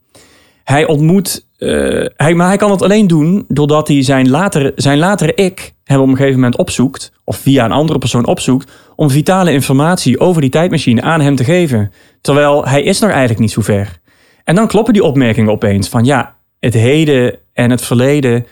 Hij 0.65 0.87
ontmoet, 0.87 1.47
eh, 1.59 2.05
hij, 2.17 2.35
maar 2.35 2.47
hij 2.47 2.57
kan 2.57 2.71
het 2.71 2.83
alleen 2.83 3.07
doen 3.07 3.45
doordat 3.49 3.89
hij 3.89 4.03
zijn 4.03 4.31
latere, 4.31 4.73
zijn 4.77 4.99
latere 4.99 5.35
ik 5.35 5.75
hem 5.85 6.01
op 6.01 6.09
een 6.09 6.17
gegeven 6.17 6.35
moment 6.35 6.57
opzoekt, 6.57 7.13
of 7.25 7.37
via 7.37 7.65
een 7.65 7.73
andere 7.73 7.99
persoon 7.99 8.27
opzoekt, 8.27 8.73
om 8.97 9.11
vitale 9.11 9.53
informatie 9.53 10.21
over 10.21 10.41
die 10.41 10.51
tijdmachine 10.51 11.03
aan 11.03 11.21
hem 11.21 11.37
te 11.37 11.45
geven. 11.45 11.93
Terwijl 12.21 12.67
hij 12.67 12.83
is 12.83 13.01
nog 13.01 13.11
eigenlijk 13.11 13.41
niet 13.41 13.51
zo 13.51 13.61
ver. 13.61 13.99
En 14.45 14.55
dan 14.55 14.67
kloppen 14.67 14.93
die 14.93 15.05
opmerkingen 15.05 15.53
opeens 15.53 15.89
van 15.89 16.05
ja, 16.05 16.37
het 16.61 16.75
heden 16.75 17.39
en 17.53 17.71
het 17.71 17.83
verleden 17.83 18.47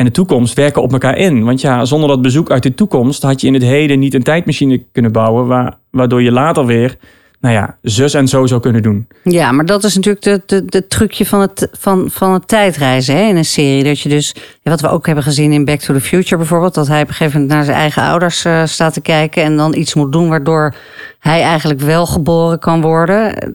en 0.00 0.06
de 0.06 0.12
toekomst 0.12 0.54
werken 0.54 0.82
op 0.82 0.92
elkaar 0.92 1.16
in. 1.16 1.44
Want 1.44 1.60
ja, 1.60 1.84
zonder 1.84 2.08
dat 2.08 2.22
bezoek 2.22 2.50
uit 2.50 2.62
de 2.62 2.74
toekomst 2.74 3.22
had 3.22 3.40
je 3.40 3.46
in 3.46 3.54
het 3.54 3.62
heden 3.62 3.98
niet 3.98 4.14
een 4.14 4.22
tijdmachine 4.22 4.82
kunnen 4.92 5.12
bouwen, 5.12 5.46
waar, 5.46 5.74
waardoor 5.90 6.22
je 6.22 6.32
later 6.32 6.66
weer, 6.66 6.96
nou 7.40 7.54
ja, 7.54 7.76
zus 7.82 8.14
en 8.14 8.28
zo 8.28 8.46
zou 8.46 8.60
kunnen 8.60 8.82
doen. 8.82 9.06
Ja, 9.24 9.52
maar 9.52 9.66
dat 9.66 9.84
is 9.84 9.94
natuurlijk 9.94 10.46
de, 10.46 10.64
de, 10.64 10.86
trucje 10.86 11.26
van 11.26 11.40
het, 11.40 11.68
van, 11.72 12.10
van 12.10 12.32
het 12.32 12.48
tijdreizen 12.48 13.16
hè, 13.16 13.22
in 13.22 13.36
een 13.36 13.44
serie. 13.44 13.84
Dat 13.84 14.00
je 14.00 14.08
dus, 14.08 14.34
wat 14.62 14.80
we 14.80 14.88
ook 14.88 15.06
hebben 15.06 15.24
gezien 15.24 15.52
in 15.52 15.64
Back 15.64 15.80
to 15.80 15.94
the 15.94 16.00
Future 16.00 16.36
bijvoorbeeld, 16.36 16.74
dat 16.74 16.88
hij 16.88 17.02
op 17.02 17.08
een 17.08 17.14
gegeven 17.14 17.40
moment 17.40 17.56
naar 17.56 17.64
zijn 17.64 17.76
eigen 17.76 18.02
ouders 18.02 18.44
eh, 18.44 18.64
staat 18.64 18.92
te 18.92 19.00
kijken 19.00 19.42
en 19.42 19.56
dan 19.56 19.74
iets 19.74 19.94
moet 19.94 20.12
doen 20.12 20.28
waardoor 20.28 20.74
hij 21.20 21.42
eigenlijk 21.42 21.80
wel 21.80 22.06
geboren 22.06 22.58
kan 22.58 22.80
worden. 22.80 23.52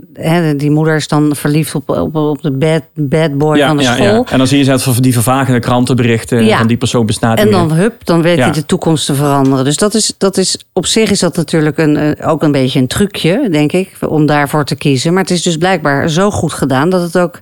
Die 0.58 0.72
moeder 0.72 0.96
is 0.96 1.08
dan 1.08 1.36
verliefd 1.36 1.76
op, 1.76 1.90
op, 1.90 2.16
op 2.16 2.42
de 2.42 2.52
bad, 2.52 2.82
bad 2.94 3.38
boy 3.38 3.60
van 3.60 3.78
de 3.78 3.84
school. 3.84 4.26
En 4.30 4.38
dan 4.38 4.48
zie 4.48 4.58
je 4.58 4.66
net 4.66 5.04
die 5.04 5.14
vervagende 5.14 5.60
krantenberichten 5.60 6.46
Ja. 6.46 6.58
van 6.58 6.68
die 6.68 6.78
persoon 6.78 7.06
bestaat 7.06 7.40
En 7.40 7.52
dan 7.52 7.72
hup, 7.72 8.06
dan 8.06 8.22
weet 8.22 8.38
Ja. 8.38 8.44
hij 8.44 8.54
de 8.54 8.66
toekomst 8.66 9.06
te 9.06 9.16
veranderen. 9.16 9.64
Dus 9.66 9.78
dat 9.78 9.94
is, 9.94 10.14
dat 10.18 10.38
is 10.38 10.58
op 10.74 10.86
zich 10.86 11.12
is 11.12 11.20
dat 11.20 11.36
natuurlijk 11.36 11.78
een, 11.78 11.98
eh, 11.98 12.30
ook 12.30 12.44
een 12.44 12.52
beetje 12.52 12.80
een 12.80 12.88
trucje, 12.88 13.48
denk 13.52 13.72
ik, 13.72 13.98
om 14.08 14.26
daarvoor 14.26 14.66
te 14.66 14.76
kiezen. 14.76 15.14
Maar 15.14 15.22
het 15.22 15.32
is 15.32 15.44
dus 15.44 15.58
blijkbaar 15.58 16.10
zo 16.10 16.32
goed 16.32 16.54
gedaan 16.54 16.90
dat 16.90 17.02
het 17.02 17.18
ook 17.18 17.40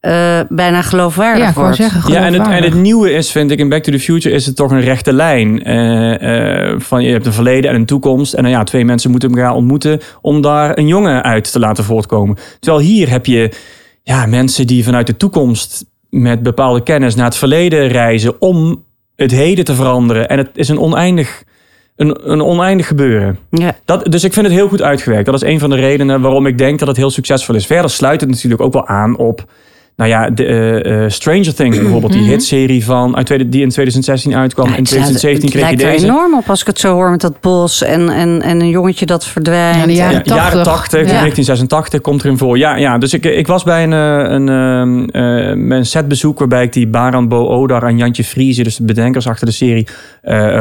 eh, 0.00 0.40
bijna 0.48 0.82
geloofwaardig 0.82 1.44
Ja, 1.46 1.52
wordt. 1.52 1.76
zeggen, 1.76 2.12
Ja, 2.12 2.16
en 2.16 2.22
het, 2.22 2.26
en 2.26 2.32
geloofwaardig. 2.32 2.72
het 2.72 2.82
nieuwe 2.82 3.12
is, 3.12 3.30
vind 3.30 3.50
ik, 3.50 3.58
in 3.58 3.68
Back 3.68 3.82
to 3.82 3.92
the 3.92 3.98
Future 4.00 4.34
is 4.34 4.46
het 4.46 4.56
toch 4.56 4.70
een 4.70 4.80
rechte 4.80 5.12
lijn. 5.12 5.62
Eh, 5.62 6.70
eh, 6.70 6.80
van, 6.80 7.02
je 7.02 7.12
hebt 7.12 7.26
een 7.26 7.32
verleden 7.32 7.70
en 7.70 7.76
een 7.76 7.86
toekomst. 7.86 8.34
En 8.34 8.42
dan 8.42 8.52
ja, 8.52 8.64
twee 8.64 8.84
mensen 8.84 9.10
moeten 9.10 9.30
elkaar 9.30 9.54
ontmoeten 9.54 10.00
om 10.20 10.40
daar 10.42 10.78
een 10.78 10.86
jongen 10.86 11.22
uit 11.22 11.52
te 11.52 11.58
laten 11.58 11.84
voortkomen. 11.84 12.36
Terwijl 12.60 12.84
hier 12.84 13.10
heb 13.10 13.26
je 13.26 13.50
ja, 14.02 14.26
mensen 14.26 14.66
die 14.66 14.84
vanuit 14.84 15.06
de 15.06 15.16
toekomst 15.16 15.84
met 16.10 16.42
bepaalde 16.42 16.82
kennis 16.82 17.14
naar 17.14 17.24
het 17.24 17.36
verleden 17.36 17.88
reizen 17.88 18.40
om 18.40 18.84
het 19.16 19.30
heden 19.30 19.64
te 19.64 19.74
veranderen. 19.74 20.28
En 20.28 20.38
het 20.38 20.50
is 20.54 20.68
een 20.68 20.78
oneindig, 20.78 21.42
een, 21.96 22.30
een 22.30 22.42
oneindig 22.42 22.86
gebeuren. 22.86 23.38
Ja. 23.50 23.76
Dat, 23.84 24.04
dus 24.12 24.24
ik 24.24 24.32
vind 24.32 24.46
het 24.46 24.54
heel 24.54 24.68
goed 24.68 24.82
uitgewerkt. 24.82 25.24
Dat 25.26 25.34
is 25.34 25.42
een 25.48 25.58
van 25.58 25.70
de 25.70 25.76
redenen 25.76 26.20
waarom 26.20 26.46
ik 26.46 26.58
denk 26.58 26.78
dat 26.78 26.88
het 26.88 26.96
heel 26.96 27.10
succesvol 27.10 27.54
is. 27.54 27.66
Verder 27.66 27.90
sluit 27.90 28.20
het 28.20 28.30
natuurlijk 28.30 28.62
ook 28.62 28.72
wel 28.72 28.86
aan 28.86 29.16
op. 29.16 29.44
Nou 30.00 30.12
ja, 30.12 30.30
de, 30.30 30.44
eh, 30.44 31.04
eh, 31.04 31.10
Stranger 31.10 31.54
Things 31.54 31.78
bijvoorbeeld, 31.80 32.12
die 32.12 32.22
hitserie 32.22 32.84
van, 32.84 33.16
uit 33.16 33.26
die 33.28 33.62
in 33.62 33.68
2016 33.68 34.34
uitkwam. 34.36 34.66
Ja, 34.68 34.72
in 34.72 34.78
het 34.78 34.88
slaat- 34.88 35.02
2017 35.02 35.48
het 35.48 35.58
kreeg 35.58 35.70
je 35.70 35.76
lijkt 35.76 36.02
er 36.02 36.06
deze. 36.08 36.12
enorm 36.12 36.34
op 36.34 36.48
als 36.50 36.60
ik 36.60 36.66
het 36.66 36.78
zo 36.78 36.92
hoor 36.92 37.10
met 37.10 37.20
dat 37.20 37.40
bos 37.40 37.82
en, 37.82 38.08
en, 38.08 38.42
en 38.42 38.60
een 38.60 38.68
jongetje 38.68 39.06
dat 39.06 39.26
verdwijnt. 39.26 39.76
Ja, 39.76 39.86
de 39.86 39.92
jaren 39.92 40.22
Ja, 40.24 40.34
jaren 40.34 40.62
80. 40.62 40.72
80, 40.72 41.00
Ja. 41.00 41.06
1986 41.06 42.00
komt 42.00 42.24
erin 42.24 42.38
voor. 42.38 42.58
Ja, 42.58 42.76
ja 42.76 42.98
dus 42.98 43.12
ik, 43.12 43.24
ik 43.24 43.46
was 43.46 43.62
bij 43.62 43.82
een, 43.82 43.92
eh, 43.92 44.32
een, 45.12 45.66
mijn 45.66 45.86
setbezoek 45.86 46.38
waarbij 46.38 46.62
ik 46.62 46.72
die 46.72 46.88
Baran 46.88 47.28
Bo 47.28 47.46
Odar 47.48 47.82
en 47.82 47.96
Jantje 47.98 48.24
Friese, 48.24 48.62
dus 48.62 48.76
de 48.76 48.84
bedenkers 48.84 49.26
achter 49.28 49.46
de 49.46 49.52
serie, 49.52 49.86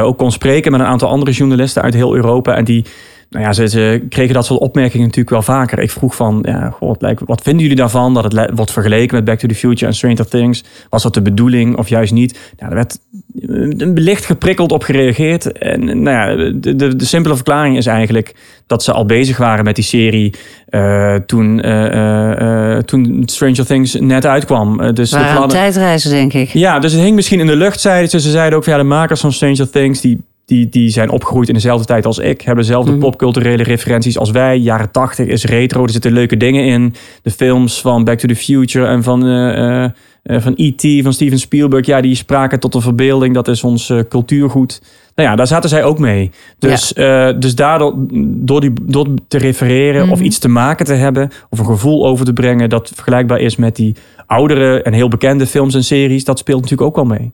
ook 0.01 0.17
kon 0.17 0.31
spreken 0.31 0.71
met 0.71 0.81
een 0.81 0.87
aantal 0.87 1.09
andere 1.09 1.31
journalisten 1.31 1.81
uit 1.81 1.93
heel 1.93 2.15
Europa. 2.15 2.55
En 2.55 2.63
die, 2.63 2.85
nou 3.29 3.45
ja, 3.45 3.53
ze, 3.53 3.67
ze 3.67 4.05
kregen 4.09 4.33
dat 4.33 4.45
soort 4.45 4.59
opmerkingen 4.59 5.05
natuurlijk 5.05 5.29
wel 5.29 5.41
vaker. 5.55 5.79
Ik 5.79 5.91
vroeg 5.91 6.15
van, 6.15 6.39
ja, 6.47 6.69
goh, 6.69 6.89
wat, 6.89 7.01
lijkt, 7.01 7.21
wat 7.25 7.41
vinden 7.41 7.61
jullie 7.61 7.77
daarvan 7.77 8.13
dat 8.13 8.23
het 8.23 8.49
wordt 8.53 8.71
vergeleken 8.71 9.15
met 9.15 9.25
Back 9.25 9.39
to 9.39 9.47
the 9.47 9.55
Future 9.55 9.85
en 9.85 9.93
Stranger 9.93 10.27
Things? 10.27 10.63
Was 10.89 11.03
dat 11.03 11.13
de 11.13 11.21
bedoeling 11.21 11.77
of 11.77 11.89
juist 11.89 12.13
niet? 12.13 12.39
Nou, 12.57 12.69
er 12.71 12.75
werd 12.77 12.99
eh, 13.41 13.91
licht 13.93 14.25
geprikkeld 14.25 14.71
op 14.71 14.83
gereageerd. 14.83 15.51
En 15.51 16.01
nou 16.01 16.17
ja, 16.17 16.51
de, 16.53 16.75
de, 16.75 16.95
de 16.95 17.05
simpele 17.05 17.35
verklaring 17.35 17.77
is 17.77 17.85
eigenlijk 17.85 18.35
dat 18.67 18.83
ze 18.83 18.91
al 18.91 19.05
bezig 19.05 19.37
waren 19.37 19.63
met 19.65 19.75
die 19.75 19.83
serie 19.83 20.33
eh, 20.69 21.15
toen, 21.15 21.61
eh, 21.61 21.85
eh, 21.85 22.75
eh, 22.77 22.83
toen 22.83 23.21
Stranger 23.25 23.65
Things 23.65 23.93
net 23.99 24.25
uitkwam. 24.25 24.79
Eh, 24.79 24.93
dus 24.93 25.09
de 25.09 25.15
waren 25.15 25.31
plannen- 25.31 25.55
tijdreizen, 25.55 26.11
denk 26.11 26.33
ik. 26.33 26.49
ja, 26.49 26.79
dus 26.79 26.91
het 26.91 27.01
hing 27.01 27.15
misschien 27.15 27.39
in 27.39 27.47
de 27.47 27.55
lucht, 27.55 27.79
zeiden 27.79 28.09
ze. 28.09 28.19
Ze 28.19 28.29
zeiden 28.31 28.57
ook 28.57 28.63
van 28.63 28.73
ja, 28.73 28.79
de 28.79 28.85
makers 28.85 29.19
van 29.21 29.31
Stranger 29.33 29.69
Things, 29.69 30.01
die, 30.01 30.21
die, 30.49 30.69
die 30.69 30.89
zijn 30.89 31.09
opgegroeid 31.09 31.47
in 31.47 31.53
dezelfde 31.53 31.85
tijd 31.85 32.05
als 32.05 32.17
ik. 32.19 32.41
Hebben 32.41 32.63
dezelfde 32.63 32.91
Mhm. 32.91 32.99
popculturele 32.99 33.63
referenties 33.63 34.17
als 34.17 34.31
wij. 34.31 34.57
Jaren 34.57 34.91
80 34.91 35.27
is 35.27 35.43
retro, 35.45 35.83
er 35.83 35.89
zitten 35.89 36.11
leuke 36.11 36.37
dingen 36.37 36.65
in. 36.65 36.93
De 37.21 37.31
films 37.31 37.81
van 37.81 38.03
Back 38.03 38.19
to 38.19 38.27
the 38.27 38.35
Future 38.35 38.85
en 38.85 39.03
van, 39.03 39.25
eh, 39.25 39.83
eh, 39.83 39.89
eh, 40.23 40.41
van 40.41 40.53
E.T., 40.55 41.03
van 41.03 41.13
Steven 41.13 41.39
Spielberg. 41.39 41.85
Ja, 41.85 42.01
die 42.01 42.15
spraken 42.15 42.59
tot 42.59 42.73
de 42.73 42.81
verbeelding. 42.81 43.33
Dat 43.33 43.47
is 43.47 43.63
ons 43.63 43.93
cultuurgoed. 44.09 44.81
Nou 45.15 45.29
ja, 45.29 45.35
daar 45.35 45.47
zaten 45.47 45.69
zij 45.69 45.83
ook 45.83 45.99
mee. 45.99 46.31
Dus, 46.59 46.93
dus 47.39 47.55
daardoor 47.55 47.93
door, 48.23 48.61
die, 48.61 48.71
door 48.83 49.07
te 49.27 49.37
refereren 49.37 50.09
of 50.09 50.17
Mhm. 50.17 50.25
iets 50.25 50.39
te 50.39 50.47
maken 50.49 50.85
te 50.85 50.93
hebben... 50.93 51.29
of 51.49 51.59
een 51.59 51.65
gevoel 51.65 52.05
over 52.07 52.25
te 52.25 52.33
brengen 52.33 52.69
dat 52.69 52.91
vergelijkbaar 52.95 53.39
is 53.39 53.55
met 53.55 53.75
die 53.75 53.95
oudere 54.25 54.81
en 54.81 54.93
heel 54.93 55.07
bekende 55.09 55.45
films 55.47 55.75
en 55.75 55.83
series... 55.83 56.23
dat 56.23 56.39
speelt 56.39 56.61
natuurlijk 56.61 56.89
ook 56.89 56.95
wel 56.95 57.17
mee. 57.17 57.31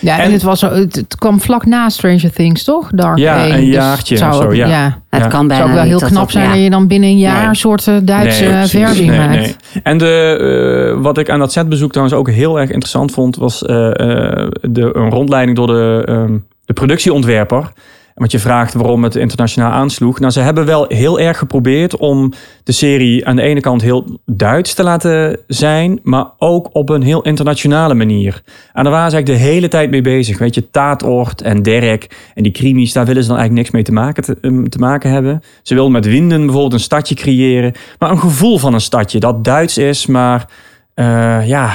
Ja, 0.00 0.18
en, 0.18 0.24
En- 0.24 0.32
het, 0.32 0.42
was, 0.42 0.58
zo- 0.58 0.70
het, 0.72 0.96
het 0.96 1.16
kwam 1.16 1.40
vlak 1.40 1.66
na 1.66 1.88
Stranger 1.88 2.32
Things, 2.32 2.64
toch? 2.64 2.90
Dark 2.94 3.18
Ja, 3.18 3.46
een 3.48 3.64
Dus 3.64 3.74
jaartje 3.74 4.14
het 4.14 4.22
zou 4.22 4.34
of 4.36 4.40
zo, 4.42 4.46
ook- 4.48 4.54
ja. 4.54 5.00
Het 5.10 5.22
Ja. 5.22 5.28
kan 5.28 5.38
Het 5.38 5.48
bijna 5.48 5.54
zou 5.56 5.68
ook 5.68 5.74
wel 5.74 5.84
heel 5.84 5.98
knap 5.98 6.12
dat- 6.22 6.30
zijn 6.30 6.44
ja. 6.44 6.50
dat 6.52 6.62
je 6.62 6.70
dan 6.70 6.86
binnen 6.86 7.08
een 7.08 7.18
jaar 7.18 7.38
Nee. 7.40 7.48
een 7.48 7.54
soort 7.56 7.86
eh, 7.88 7.96
Duitse 8.02 8.42
Nee, 8.44 8.52
precies. 8.52 8.80
versie 8.80 9.06
Nee, 9.10 9.18
maakt. 9.18 9.30
nee. 9.34 9.56
En 9.82 9.98
de, 9.98 10.92
eh, 10.96 11.02
wat 11.02 11.18
ik 11.18 11.30
aan 11.30 11.38
dat 11.38 11.52
setbezoek 11.52 11.90
trouwens 11.90 12.18
ook 12.18 12.30
heel 12.30 12.60
erg 12.60 12.70
interessant 12.70 13.12
vond... 13.12 13.36
was 13.36 13.62
eh, 13.64 13.86
eh, 13.88 14.48
de, 14.60 14.90
een 14.96 15.10
rondleiding 15.10 15.56
door 15.56 15.66
de, 15.66 16.02
ehm, 16.04 16.36
de 16.64 16.72
productieontwerper. 16.72 17.72
Want 18.14 18.32
je 18.32 18.38
vraagt 18.38 18.74
waarom 18.74 19.02
het 19.02 19.16
internationaal 19.16 19.70
aansloeg. 19.70 20.20
Nou, 20.20 20.32
ze 20.32 20.40
hebben 20.40 20.66
wel 20.66 20.84
heel 20.88 21.20
erg 21.20 21.38
geprobeerd 21.38 21.96
om 21.96 22.32
de 22.64 22.72
serie 22.72 23.26
aan 23.26 23.36
de 23.36 23.42
ene 23.42 23.60
kant 23.60 23.82
heel 23.82 24.20
Duits 24.26 24.74
te 24.74 24.82
laten 24.82 25.38
zijn, 25.46 26.00
maar 26.02 26.26
ook 26.38 26.68
op 26.72 26.88
een 26.88 27.02
heel 27.02 27.22
internationale 27.22 27.94
manier. 27.94 28.42
En 28.72 28.82
daar 28.82 28.92
waren 28.92 29.10
ze 29.10 29.16
eigenlijk 29.16 29.44
de 29.44 29.50
hele 29.50 29.68
tijd 29.68 29.90
mee 29.90 30.00
bezig. 30.00 30.38
Weet 30.38 30.54
je, 30.54 30.70
Taatort 30.70 31.42
en 31.42 31.62
Derek 31.62 32.30
en 32.34 32.42
die 32.42 32.52
krimis, 32.52 32.92
daar 32.92 33.06
willen 33.06 33.22
ze 33.22 33.28
dan 33.28 33.38
eigenlijk 33.38 33.68
niks 33.68 33.74
mee 33.74 33.94
te 33.96 34.02
maken, 34.04 34.22
te, 34.22 34.68
te 34.68 34.78
maken 34.78 35.10
hebben. 35.10 35.42
Ze 35.62 35.74
wilden 35.74 35.92
met 35.92 36.06
Winden 36.06 36.40
bijvoorbeeld 36.40 36.72
een 36.72 36.80
stadje 36.80 37.14
creëren, 37.14 37.72
maar 37.98 38.10
een 38.10 38.18
gevoel 38.18 38.58
van 38.58 38.74
een 38.74 38.80
stadje 38.80 39.20
dat 39.20 39.44
Duits 39.44 39.78
is, 39.78 40.06
maar 40.06 40.48
eh, 40.94 41.48
ja, 41.48 41.74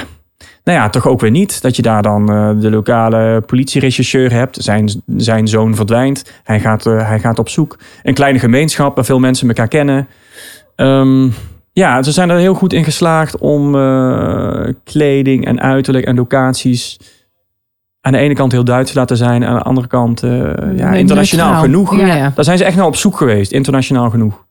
nou 0.68 0.80
ja, 0.80 0.90
toch 0.90 1.08
ook 1.08 1.22
weer 1.22 1.32
niet. 1.32 1.62
Dat 1.62 1.76
je 1.76 1.82
daar 1.82 2.02
dan 2.02 2.32
eh, 2.32 2.50
de 2.60 2.70
lokale 2.70 3.42
politierechercheur 3.42 4.32
hebt. 4.32 4.58
Zijn, 4.64 4.90
zijn 5.18 5.48
zoon 5.48 5.76
verdwijnt. 5.76 6.32
Hij 6.44 6.60
gaat, 6.60 6.86
eh, 6.86 7.08
hij 7.08 7.20
gaat 7.20 7.40
op 7.40 7.50
zoek. 7.50 7.80
Een 8.04 8.14
kleine 8.14 8.40
gemeenschap 8.40 8.96
waar 8.96 9.06
veel 9.06 9.20
mensen 9.20 9.48
elkaar 9.48 9.68
kennen. 9.68 10.08
Ehm, 10.76 11.30
ja, 11.74 12.04
ze 12.04 12.12
zijn 12.12 12.30
er 12.30 12.38
heel 12.38 12.54
goed 12.54 12.74
in 12.74 12.84
geslaagd 12.84 13.38
om 13.38 13.76
eh, 13.76 14.74
kleding 14.84 15.46
en 15.46 15.62
uiterlijk 15.62 16.06
en 16.06 16.16
locaties 16.16 16.98
aan 18.02 18.12
de 18.12 18.18
ene 18.18 18.34
kant 18.34 18.52
heel 18.52 18.64
Duits 18.64 18.92
te 18.92 18.98
laten 18.98 19.18
zijn. 19.18 19.46
Aan 19.46 19.56
de 19.56 19.62
andere 19.62 19.88
kant 19.88 20.24
eh, 20.24 20.32
ja, 20.76 20.94
internationaal 20.94 21.46
neutraal. 21.46 21.64
genoeg. 21.64 21.98
Ja, 22.00 22.16
ja. 22.16 22.32
Daar 22.36 22.46
zijn 22.46 22.58
ze 22.58 22.64
echt 22.64 22.76
naar 22.76 22.86
op 22.86 22.96
zoek 22.96 23.18
geweest. 23.18 23.52
Internationaal 23.52 24.10
genoeg. 24.10 24.46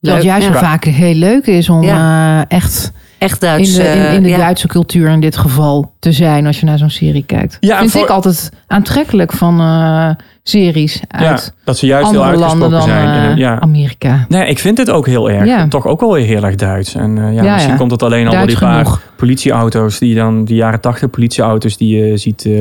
Dat 0.00 0.22
juist 0.22 0.46
vaak 0.46 0.84
heel 0.84 1.14
leuk 1.14 1.46
is 1.46 1.68
om 1.68 1.82
eh, 1.82 2.50
echt 2.50 2.92
Echt 3.20 3.42
in 3.42 3.48
Duits. 3.48 3.74
de, 3.74 3.82
in, 3.82 4.14
in 4.14 4.22
de 4.22 4.28
eh, 4.28 4.34
ja. 4.34 4.40
Duitse 4.40 4.66
cultuur 4.68 5.08
in 5.08 5.20
dit 5.20 5.36
geval 5.36 5.92
te 5.98 6.12
zijn 6.12 6.46
als 6.46 6.60
je 6.60 6.66
naar 6.66 6.78
zo'n 6.78 6.90
serie 6.90 7.22
kijkt. 7.26 7.56
Ja, 7.60 7.78
Vind 7.78 7.90
voor- 7.90 8.00
ik 8.02 8.08
altijd 8.08 8.50
aantrekkelijk 8.66 9.32
van 9.32 9.60
eh, 9.60 10.10
series 10.42 11.00
uit 11.08 11.22
Ja, 11.46 11.52
dat 11.64 11.78
ze 11.78 11.86
juist 11.86 12.10
heel 12.10 12.20
andere 12.24 12.44
uitgesproken 12.44 12.70
landen 12.70 12.94
dan 12.94 13.04
zijn. 13.06 13.24
in 13.24 13.30
eh, 13.30 13.36
ja. 13.36 13.60
Amerika. 13.60 14.24
Nee, 14.28 14.48
ik 14.48 14.58
vind 14.58 14.78
het 14.78 14.90
ook 14.90 15.06
heel 15.06 15.30
erg. 15.30 15.46
Ja. 15.46 15.68
Toch 15.68 15.86
ook 15.86 16.00
wel 16.00 16.12
weer 16.12 16.26
heel 16.26 16.42
erg 16.44 16.54
Duits. 16.54 16.94
En 16.94 17.18
eh, 17.18 17.34
ja, 17.34 17.42
Ja, 17.42 17.52
misschien 17.52 17.72
ja. 17.72 17.78
komt 17.78 17.90
het 17.90 18.02
alleen 18.02 18.26
al 18.28 18.36
door 18.36 18.46
die 18.46 18.58
paar 18.58 18.98
politieauto's 19.16 19.98
die 19.98 20.14
dan 20.14 20.44
die 20.44 20.56
jaren 20.56 20.80
80 20.80 21.10
politieauto's 21.10 21.76
die 21.76 21.96
je 21.96 22.16
ziet 22.16 22.44
eh, 22.44 22.52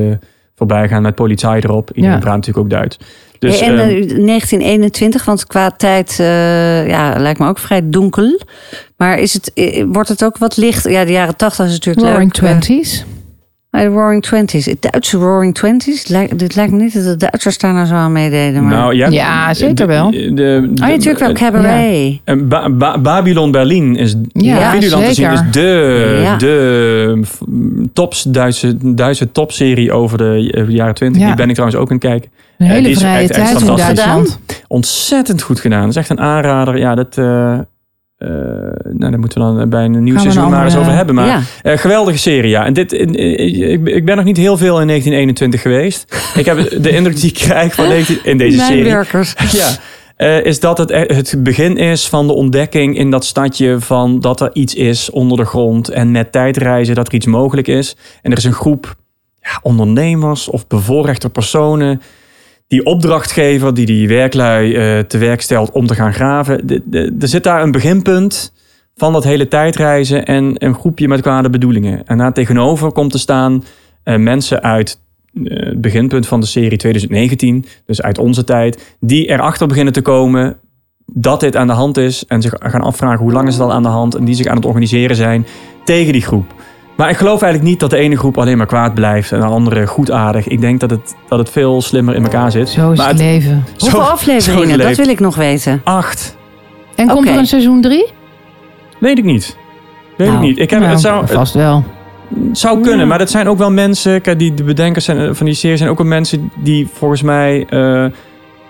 voorbij 0.56 0.88
gaan 0.88 1.02
met 1.02 1.16
politie 1.16 1.50
erop. 1.56 1.90
Iedereen 1.94 2.18
Ja. 2.18 2.22
praat 2.24 2.36
natuurlijk 2.36 2.66
ook 2.66 2.72
Duits. 2.72 2.98
Dus, 3.40 3.60
en 3.60 3.68
ehm, 3.80 3.80
eh, 3.80 4.26
1921, 4.26 5.26
want 5.26 5.48
qua 5.48 5.72
tijd 5.72 6.16
eh, 6.20 6.88
ja, 6.88 7.14
lijkt 7.20 7.40
me 7.40 7.48
ook 7.48 7.60
vrij 7.60 7.82
donker. 7.90 8.40
Maar 8.98 9.20
is 9.20 9.34
het, 9.34 9.54
eh, 9.54 9.86
wordt 9.92 10.10
het 10.10 10.24
ook 10.24 10.38
wat 10.38 10.58
licht? 10.58 10.90
Ja, 10.90 11.06
de 11.06 11.12
jaren 11.12 11.36
80 11.36 11.66
is 11.66 11.72
natuurlijk 11.72 12.08
Roaring 12.08 12.34
eh, 12.34 12.38
Twenties. 12.40 13.06
maar 13.72 13.82
de 13.82 13.88
Roaring 13.88 14.22
Twenties. 14.24 14.66
Het 14.66 14.82
Duitse 14.82 15.18
Roaring 15.18 15.56
Twenties. 15.56 16.04
Dit 16.36 16.56
lijkt 16.56 16.72
me 16.72 16.78
niet 16.82 16.94
dat 16.94 17.04
de 17.04 17.16
Duitsers 17.18 17.58
daar 17.58 17.74
nou 17.74 17.86
zo 17.86 17.94
aan 17.94 18.12
meededen. 18.12 18.64
Maar... 18.64 18.74
nou, 18.74 18.96
ja, 18.96 19.08
Ja, 19.08 19.54
zeker 19.54 19.88
wel. 19.88 20.12
De, 20.12 20.34
de, 20.34 20.70
oh, 20.76 20.88
natuurlijk 20.88 21.20
wel. 21.20 21.34
Cabaret. 21.34 22.20
En 22.24 22.48
Ba- 22.48 22.70
Ba- 22.72 23.00
Babylon 23.00 23.52
Berlin 23.52 23.96
is 23.96 24.16
Ja, 24.34 24.72
Videoland 24.72 25.06
te 25.08 25.14
zien 25.14 25.32
is 25.32 25.42
de, 25.52 26.20
Ja. 26.24 26.38
de 26.38 27.22
f- 27.26 27.42
tops 27.94 28.24
Duitse, 28.24 28.94
Duitse 28.96 29.32
topserie 29.32 29.92
over 29.92 30.18
de 30.18 30.52
eh, 30.54 30.70
jaren 30.70 30.94
20. 30.94 31.22
Ja. 31.22 31.28
Die 31.28 31.36
ben 31.36 31.48
ik 31.48 31.54
trouwens 31.56 31.82
ook 31.82 31.90
aan 31.90 31.98
het 31.98 32.06
kijken. 32.06 32.30
Een 32.60 32.68
hele 32.68 32.82
die 32.82 32.92
is 32.92 32.98
vrije 33.00 33.18
echt- 33.20 33.30
echt 33.30 33.40
tijd 33.46 33.60
in 33.62 33.66
fantastisch. 33.68 33.96
Duitsland. 34.04 34.40
Ontzettend 34.68 35.42
goed 35.42 35.60
gedaan. 35.60 35.80
Dat 35.82 35.90
is 35.90 35.96
echt 35.96 36.10
een 36.10 36.20
aanrader. 36.20 36.78
Ja, 36.78 36.96
dat, 36.96 37.18
eh, 37.18 37.54
eh, 37.54 37.60
nou, 38.84 39.12
daar 39.12 39.20
moeten 39.20 39.40
we 39.42 39.58
dan 39.60 39.70
bij 39.70 39.84
een 39.86 40.04
nieuw 40.04 40.14
Gaan 40.14 40.22
seizoen 40.22 40.50
maar 40.50 40.66
eens 40.66 40.76
over 40.78 40.92
hebben. 40.94 41.16
Maar 41.16 41.26
Ja. 41.28 41.42
eh, 41.64 41.78
geweldige 41.78 42.18
serie, 42.18 42.50
ja. 42.50 42.66
En 42.66 42.74
dit, 42.74 42.94
ik, 42.94 43.88
ik 43.88 44.06
ben 44.06 44.16
nog 44.16 44.26
niet 44.26 44.38
heel 44.38 44.58
veel 44.58 44.80
in 44.82 44.88
1921 44.88 45.62
geweest. 45.62 46.32
Ik 46.36 46.46
heb 46.46 46.70
de 46.84 46.90
indruk 46.90 47.16
die 47.20 47.30
ik 47.30 47.34
krijg 47.36 47.74
van 47.76 47.88
19 47.88 48.20
in 48.24 48.38
deze 48.38 48.60
serie. 48.60 48.82
Mijnwerkers. 48.82 49.34
Ja, 49.52 49.68
eh, 50.16 50.46
is 50.46 50.60
dat 50.60 50.78
het, 50.78 50.90
het 50.92 51.36
begin 51.38 51.78
is 51.78 52.08
van 52.10 52.28
de 52.28 52.34
ontdekking 52.34 52.98
in 52.98 53.12
dat 53.12 53.26
stadje 53.26 53.80
van 53.80 54.20
dat 54.20 54.42
er 54.42 54.50
iets 54.54 54.76
is 54.76 55.10
onder 55.10 55.38
de 55.38 55.46
grond 55.46 55.90
en 55.90 56.12
met 56.12 56.32
tijdreizen 56.32 56.96
dat 56.96 57.08
er 57.08 57.14
iets 57.14 57.26
mogelijk 57.26 57.68
is. 57.68 57.96
En 58.22 58.32
er 58.32 58.38
is 58.38 58.44
een 58.44 58.54
groep 58.54 58.96
ja, 59.42 59.60
ondernemers 59.62 60.48
of 60.50 60.68
bevoorrechte 60.68 61.30
personen. 61.30 62.02
Die 62.70 62.86
opdrachtgever 62.86 63.74
die 63.74 63.86
die 63.86 64.08
werklui 64.08 64.74
eh, 64.76 65.00
te 65.00 65.18
werk 65.18 65.42
stelt 65.42 65.72
om 65.72 65.88
te 65.88 65.96
gaan 65.96 66.14
graven. 66.14 66.68
De- 66.68 67.14
Er 67.20 67.28
zit 67.28 67.44
daar 67.44 67.62
een 67.62 67.72
beginpunt 67.72 68.54
van 68.96 69.14
dat 69.14 69.24
hele 69.24 69.48
tijdreizen 69.48 70.26
en 70.26 70.54
een 70.58 70.76
groepje 70.76 71.08
met 71.08 71.22
kwade 71.22 71.50
bedoelingen. 71.50 72.06
En 72.08 72.18
daar 72.18 72.34
tegenover 72.34 72.92
komt 72.92 73.12
te 73.12 73.18
staan 73.20 73.64
eh, 74.04 74.16
mensen 74.16 74.62
uit 74.64 75.00
eh, 75.34 75.44
het 75.68 75.82
beginpunt 75.82 76.28
van 76.28 76.40
de 76.40 76.46
serie 76.46 76.78
2019, 76.78 77.66
dus 77.86 78.02
uit 78.02 78.18
onze 78.18 78.44
tijd, 78.44 78.96
die 79.00 79.26
erachter 79.30 79.68
beginnen 79.68 79.94
te 79.94 80.02
komen 80.02 80.58
dat 81.14 81.40
dit 81.40 81.56
aan 81.56 81.68
de 81.68 81.74
hand 81.74 81.98
is 81.98 82.26
en 82.28 82.42
zich 82.42 82.54
gaan 82.60 82.82
afvragen 82.82 83.24
hoe 83.24 83.32
lang 83.34 83.48
is 83.48 83.54
het 83.54 83.64
al 83.64 83.74
aan 83.74 83.84
de 83.84 83.90
hand 83.90 84.16
en 84.16 84.26
die 84.26 84.36
zich 84.36 84.46
aan 84.48 84.56
het 84.56 84.66
organiseren 84.66 85.16
zijn 85.16 85.46
tegen 85.86 86.14
die 86.14 86.22
groep. 86.22 86.54
Maar 87.00 87.10
ik 87.10 87.18
geloof 87.18 87.42
eigenlijk 87.42 87.72
niet 87.72 87.80
dat 87.80 87.90
de 87.90 87.98
ene 87.98 88.18
groep 88.18 88.38
alleen 88.38 88.58
maar 88.58 88.66
kwaad 88.66 88.94
blijft 88.94 89.32
en 89.32 89.40
de 89.40 89.46
andere 89.46 89.88
goedaardig. 89.88 90.48
Ik 90.48 90.62
denk 90.62 90.80
dat 90.80 90.90
het, 90.90 91.16
dat 91.28 91.40
het 91.40 91.50
veel 91.50 91.82
slimmer 91.82 92.16
in 92.16 92.24
elkaar 92.24 92.52
zit. 92.52 92.70
Zo 92.70 92.92
is 92.92 92.98
Maar 92.98 93.08
het 93.08 93.18
leven. 93.18 93.64
zo- 93.76 93.86
Hoeveel 93.86 94.02
afleveringen? 94.10 94.78
Dat 94.80 94.96
wil 94.96 95.08
ik 95.10 95.20
nog 95.20 95.36
weten. 95.36 95.82
Acht. 95.84 96.38
En 96.96 97.08
komt 97.08 97.28
er 97.28 97.38
een 97.38 97.46
seizoen 97.46 97.82
3? 97.82 98.06
Weet 99.00 99.18
ik 99.18 99.24
niet. 99.24 99.58
Weet 100.18 100.28
Nou, 100.28 100.40
ik 100.40 100.48
niet. 100.48 100.58
Ik 100.60 100.70
heb, 100.70 100.80
Nou, 100.80 100.92
het 100.92 101.02
zou, 101.02 101.22
het 101.22 101.32
vast 101.32 101.54
wel. 101.54 101.84
zou 102.52 102.82
kunnen, 102.82 103.08
maar 103.08 103.18
dat 103.18 103.30
zijn 103.30 103.48
ook 103.48 103.58
wel 103.58 103.72
mensen. 103.72 104.22
Kijk, 104.22 104.40
die 104.40 104.54
de 104.54 104.64
bedenkers 104.64 105.06
zijn, 105.06 105.18
eh, 105.18 105.30
van 105.34 105.46
die 105.46 105.56
serie 105.56 105.78
zijn 105.78 105.90
ook 105.90 105.98
wel 105.98 106.08
mensen 106.08 106.52
die 106.56 106.88
volgens 106.94 107.22
mij 107.22 107.66
eh, 107.70 108.06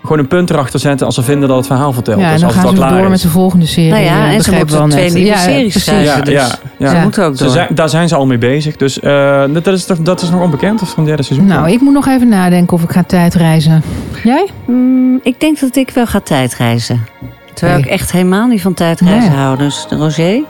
gewoon 0.09 0.23
een 0.23 0.27
punt 0.27 0.49
erachter 0.49 0.79
zetten 0.79 1.05
als 1.05 1.15
ze 1.15 1.23
vinden 1.23 1.47
dat 1.47 1.57
het 1.57 1.67
verhaal 1.67 1.93
vertelt. 1.93 2.19
Ja, 2.19 2.25
en 2.25 2.31
dus 2.31 2.41
dan 2.41 2.49
het 2.49 2.59
gaan 2.59 2.69
ze 2.69 2.75
klaar 2.75 2.91
door 2.91 3.03
is. 3.03 3.09
met 3.09 3.21
de 3.21 3.27
volgende 3.29 3.65
serie. 3.65 3.89
Nou 3.91 4.03
ja, 4.03 4.27
eh, 4.27 4.33
en 4.35 4.41
ze 4.41 4.51
moeten 4.51 4.77
wel 4.77 4.87
twee 4.87 5.03
net. 5.03 5.13
nieuwe 5.13 5.37
series 5.37 5.83
schrijven. 5.83 6.05
Ja, 6.05 6.21
dus 6.21 6.33
ja, 6.33 6.47
ja. 6.77 6.89
Ze 6.89 6.95
Ja. 6.95 7.01
moeten 7.03 7.23
ook 7.23 7.37
Ze 7.37 7.49
zijn, 7.49 7.67
daar 7.75 7.89
zijn 7.89 8.07
ze 8.07 8.15
al 8.15 8.25
mee 8.25 8.37
bezig. 8.37 8.75
Dus 8.75 8.99
eh, 8.99 9.43
dat, 9.53 9.67
is, 9.67 9.85
toch- 9.85 9.97
dat 10.01 10.21
is 10.21 10.29
nog 10.29 10.41
onbekend. 10.41 10.81
Of 10.81 10.87
van 10.89 10.97
het 10.97 11.07
derde 11.07 11.23
seizoen. 11.23 11.47
Nou, 11.47 11.71
ik 11.71 11.81
moet 11.81 11.93
nog 11.93 12.07
even 12.07 12.27
nadenken 12.27 12.73
of 12.73 12.83
ik 12.83 12.91
ga 12.91 13.03
tijdreizen. 13.03 13.83
Jij? 14.23 14.47
Mm, 14.67 15.19
ik 15.23 15.39
denk 15.39 15.59
dat 15.59 15.75
ik 15.75 15.89
wel 15.89 16.05
ga 16.07 16.19
tijdreizen. 16.19 17.05
Terwijl 17.53 17.77
Nee. 17.79 17.87
ik 17.87 17.93
echt 17.99 18.11
helemaal 18.11 18.47
niet 18.47 18.61
van 18.61 18.73
tijdreizen 18.73 19.29
Nee. 19.31 19.39
hou. 19.39 19.57
Dus 19.57 19.85
Roger, 19.89 20.41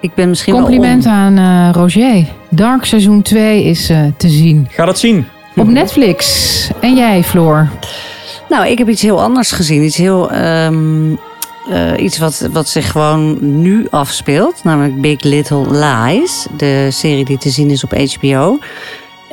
ik 0.00 0.14
ben 0.14 0.28
misschien 0.28 0.54
Compliment 0.54 1.04
wel 1.04 1.12
aan 1.12 1.38
eh, 1.38 1.68
Roger. 1.72 2.24
Dark 2.48 2.84
seizoen 2.84 3.22
2 3.22 3.64
is 3.64 3.90
eh, 3.90 3.98
te 4.16 4.28
zien. 4.28 4.68
Ga 4.70 4.84
dat 4.84 4.98
zien. 4.98 5.26
Op 5.56 5.68
Netflix. 5.68 6.70
En 6.80 6.94
jij, 6.96 7.22
Floor? 7.24 7.68
Nou, 8.50 8.66
ik 8.66 8.78
heb 8.78 8.88
iets 8.88 9.02
heel 9.02 9.22
anders 9.22 9.52
gezien. 9.52 9.82
Iets 9.82 9.96
heel... 9.96 10.30
ehm, 10.30 11.14
eh, 11.70 11.92
iets 11.96 12.18
wat, 12.18 12.48
wat 12.52 12.68
zich 12.68 12.90
gewoon 12.90 13.38
nu 13.62 13.86
afspeelt. 13.90 14.64
Namelijk 14.64 15.00
Big 15.00 15.22
Little 15.22 15.66
Lies. 15.70 16.46
De 16.56 16.88
serie 16.90 17.24
die 17.24 17.38
te 17.38 17.50
zien 17.50 17.70
is 17.70 17.84
op 17.84 17.92
HBO. 17.92 18.58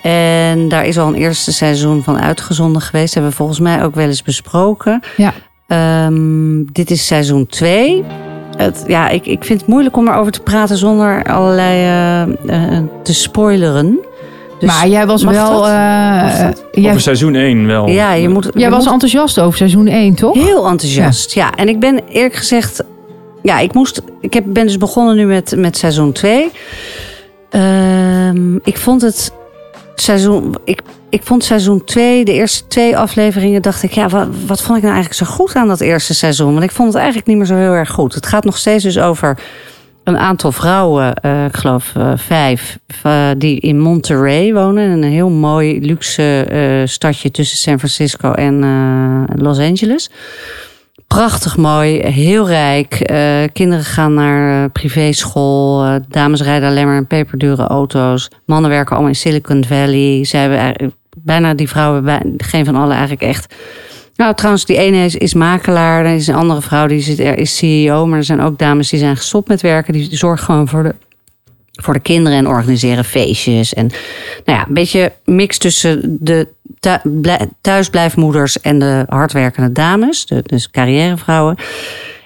En 0.02 0.70
daar 0.70 0.86
is 0.86 0.98
al 0.98 1.08
een 1.08 1.16
eerste 1.16 1.54
seizoen 1.54 2.04
van 2.04 2.20
uitgezonden 2.20 2.82
geweest. 2.82 3.14
Hebben 3.14 3.32
we 3.32 3.38
volgens 3.38 3.60
mij 3.60 3.84
ook 3.84 3.96
wel 3.96 4.08
eens 4.08 4.24
besproken. 4.24 5.04
Ja. 5.18 5.34
Ehm, 5.68 6.64
dit 6.72 6.92
is 6.92 7.06
seizoen 7.06 7.46
2. 7.46 8.04
Het, 8.58 8.84
ja, 8.88 9.10
ik, 9.10 9.26
ik 9.26 9.44
vind 9.44 9.60
het 9.60 9.70
moeilijk 9.70 9.98
om 9.98 10.08
erover 10.08 10.32
te 10.32 10.42
praten 10.42 10.78
zonder 10.78 11.24
allerlei 11.24 11.84
eh, 12.46 12.80
te 13.04 13.14
spoileren. 13.14 14.00
Dus 14.60 14.70
maar 14.70 14.88
jij 14.88 15.06
was 15.06 15.24
wel... 15.24 15.68
eh, 15.68 16.50
jij 16.72 16.90
Over 16.90 17.02
seizoen 17.02 17.36
1 17.36 17.68
wel. 17.68 17.88
ja, 17.88 18.14
je 18.14 18.30
moet. 18.30 18.50
jij 18.54 18.64
je 18.64 18.70
was 18.70 18.84
moet 18.84 18.94
enthousiast 18.94 19.40
over 19.40 19.58
seizoen 19.58 19.88
1, 19.88 20.16
toch? 20.16 20.34
heel 20.36 20.68
enthousiast. 20.68 21.34
Ja. 21.34 21.56
en 21.56 21.68
ik 21.70 21.80
ben 21.80 22.02
eerlijk 22.10 22.36
gezegd. 22.36 22.84
Ja, 23.44 23.60
ik 23.60 23.74
moest. 23.74 24.02
Ik 24.22 24.34
heb, 24.34 24.44
ben 24.48 24.66
dus 24.66 24.78
begonnen 24.78 25.16
nu 25.16 25.26
met, 25.26 25.54
met 25.58 25.78
seizoen 25.78 26.12
2. 26.12 26.52
Ehm, 27.50 28.56
ik 28.56 28.78
vond 28.78 29.02
het 29.02 29.32
seizoen. 29.96 30.56
Ik, 30.64 30.82
ik 31.10 31.22
vond 31.24 31.44
seizoen 31.44 31.84
2, 31.84 32.26
de 32.26 32.34
eerste 32.34 32.68
twee 32.68 32.98
afleveringen, 32.98 33.62
dacht 33.62 33.84
ik, 33.84 33.92
ja, 33.92 34.10
wat, 34.10 34.28
wat 34.48 34.62
vond 34.62 34.78
ik 34.78 34.84
nou 34.84 34.96
eigenlijk 34.96 35.14
zo 35.14 35.26
goed 35.36 35.56
aan 35.56 35.68
dat 35.68 35.80
eerste 35.82 36.14
seizoen? 36.14 36.52
Want 36.52 36.64
ik 36.64 36.72
vond 36.72 36.88
het 36.88 36.98
eigenlijk 36.98 37.28
niet 37.28 37.38
meer 37.38 37.46
zo 37.46 37.56
heel 37.56 37.72
erg 37.72 37.90
goed. 37.90 38.14
Het 38.14 38.26
gaat 38.26 38.44
nog 38.44 38.58
steeds 38.58 38.84
dus 38.84 39.00
over 39.00 39.38
een 40.08 40.18
aantal 40.18 40.52
vrouwen, 40.52 41.14
eh, 41.14 41.46
ik 41.46 41.56
geloof 41.58 41.96
eh, 41.96 42.12
vijf, 42.16 42.80
eh, 43.04 43.30
die 43.38 43.60
in 43.60 43.80
Monterey 43.80 44.54
wonen. 44.54 44.90
Een 44.90 45.04
heel 45.04 45.30
mooi 45.30 45.82
luxe 45.82 46.46
stadje 46.86 47.32
tussen 47.32 47.58
San 47.58 47.78
Francisco 47.78 48.32
en 48.32 48.60
Los 49.36 49.60
Angeles. 49.60 50.10
Prachtig 51.08 51.58
mooi, 51.58 52.00
heel 52.00 52.48
rijk. 52.48 52.90
Kinderen 53.54 53.86
gaan 53.86 54.14
naar 54.14 54.70
privéschool. 54.70 56.00
Dames 56.10 56.42
rijden 56.42 56.70
alleen 56.70 56.86
maar 56.86 56.98
in 56.98 57.08
peperdure 57.08 57.68
auto's. 57.68 58.30
Mannen 58.46 58.70
werken 58.70 58.92
allemaal 58.92 59.10
in 59.10 59.16
Silicon 59.16 59.66
Valley. 59.66 60.26
Ze 60.26 60.38
hebben 60.38 60.94
bijna 61.18 61.54
die 61.54 61.70
vrouwen, 61.70 62.22
geen 62.38 62.66
van 62.66 62.76
allen 62.76 62.92
eigenlijk 62.92 63.22
echt. 63.22 63.56
Nou, 64.18 64.36
trouwens, 64.36 64.66
die 64.66 64.78
ene 64.78 65.06
is, 65.06 65.34
makelaar. 65.34 66.06
Er 66.06 66.16
is 66.16 66.28
een 66.28 66.36
andere 66.36 66.62
vrouw 66.62 66.88
die 66.88 66.98
is, 66.98 67.08
is 67.20 67.58
CEO. 67.58 68.06
Maar 68.06 68.18
er 68.18 68.24
zijn 68.24 68.42
ook 68.42 68.58
dames 68.58 68.90
die 68.90 69.00
zijn 69.00 69.18
gestopt 69.18 69.48
met 69.48 69.62
werken. 69.62 69.94
Die, 69.94 70.18
zorgen 70.18 70.46
gewoon 70.46 70.68
voor 70.68 70.84
de, 70.84 70.96
voor 71.72 71.94
de 71.94 72.00
kinderen 72.00 72.38
en 72.38 72.48
organiseren 72.48 73.06
feestjes. 73.06 73.74
En 73.74 73.88
nou 74.46 74.60
ja, 74.60 74.68
een 74.68 74.74
beetje 74.74 75.14
mix 75.26 75.58
tussen 75.58 76.18
de 76.20 76.48
thuisblijfmoeders 77.62 78.62
en 78.62 78.80
de 78.80 79.06
hardwerkende 79.08 79.72
dames, 79.72 80.26
dus 80.26 80.70
carrièrevrouwen. 80.70 81.56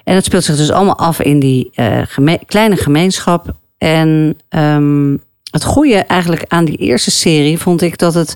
En 0.04 0.14
het 0.14 0.24
speelt 0.24 0.44
zich 0.44 0.56
dus 0.56 0.70
allemaal 0.70 0.98
af 0.98 1.20
in 1.20 1.40
die 1.40 1.70
geme 2.06 2.40
kleine 2.46 2.76
gemeenschap. 2.76 3.56
En 3.78 4.38
um, 4.50 5.20
het 5.50 5.64
goede 5.64 5.94
eigenlijk 5.96 6.44
aan 6.48 6.64
die 6.64 6.76
eerste 6.76 7.10
serie 7.10 7.58
vond 7.58 7.82
ik 7.82 7.98
dat 7.98 8.14
het 8.14 8.34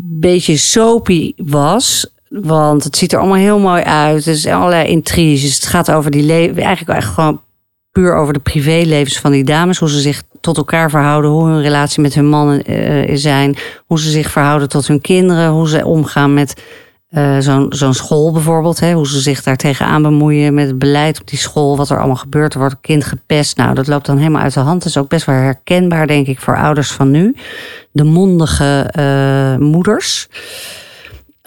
beetje 0.00 0.56
soapy 0.56 1.32
was. 1.36 2.06
Want 2.28 2.84
het 2.84 2.96
ziet 2.96 3.12
er 3.12 3.18
allemaal 3.18 3.36
heel 3.36 3.58
mooi 3.58 3.82
uit. 3.82 4.26
Er 4.26 4.34
zijn 4.34 4.54
allerlei 4.54 4.88
intriges. 4.88 5.54
Het 5.54 5.66
gaat 5.66 5.90
over 5.90 6.10
die 6.10 6.22
leven. 6.22 6.62
Eigenlijk 6.62 7.04
gewoon 7.04 7.40
puur 7.92 8.14
over 8.14 8.32
de 8.32 8.38
privélevens 8.38 9.18
van 9.18 9.32
die 9.32 9.44
dames. 9.44 9.78
Hoe 9.78 9.90
ze 9.90 10.00
zich 10.00 10.22
tot 10.40 10.56
elkaar 10.56 10.90
verhouden. 10.90 11.30
Hoe 11.30 11.46
hun 11.46 11.62
relatie 11.62 12.02
met 12.02 12.14
hun 12.14 12.28
mannen 12.28 12.72
uh, 12.72 13.16
zijn. 13.16 13.56
Hoe 13.86 14.00
ze 14.00 14.10
zich 14.10 14.30
verhouden 14.30 14.68
tot 14.68 14.86
hun 14.86 15.00
kinderen. 15.00 15.50
Hoe 15.50 15.68
ze 15.68 15.86
omgaan 15.86 16.34
met 16.34 16.62
uh, 17.10 17.38
zo'n 17.38 17.66
zo'n 17.68 17.94
school 17.94 18.32
bijvoorbeeld. 18.32 18.80
Hè? 18.80 18.92
Hoe 18.92 19.08
ze 19.08 19.20
zich 19.20 19.42
daar 19.42 19.56
tegenaan 19.56 20.02
bemoeien 20.02 20.54
met 20.54 20.66
het 20.66 20.78
beleid 20.78 21.20
op 21.20 21.28
die 21.28 21.38
school. 21.38 21.76
Wat 21.76 21.90
er 21.90 21.98
allemaal 21.98 22.16
gebeurt. 22.16 22.52
Er 22.52 22.58
wordt 22.58 22.74
een 22.74 22.80
kind 22.80 23.04
gepest. 23.04 23.56
Nou, 23.56 23.74
dat 23.74 23.86
loopt 23.86 24.06
dan 24.06 24.18
helemaal 24.18 24.42
uit 24.42 24.54
de 24.54 24.60
hand. 24.60 24.82
Dat 24.82 24.88
is 24.88 24.98
ook 24.98 25.08
best 25.08 25.26
wel 25.26 25.34
herkenbaar, 25.34 26.06
denk 26.06 26.26
ik, 26.26 26.40
voor 26.40 26.56
ouders 26.56 26.90
van 26.90 27.10
nu. 27.10 27.36
De 27.92 28.04
mondige 28.04 28.92
uh, 28.98 29.66
moeders. 29.66 30.28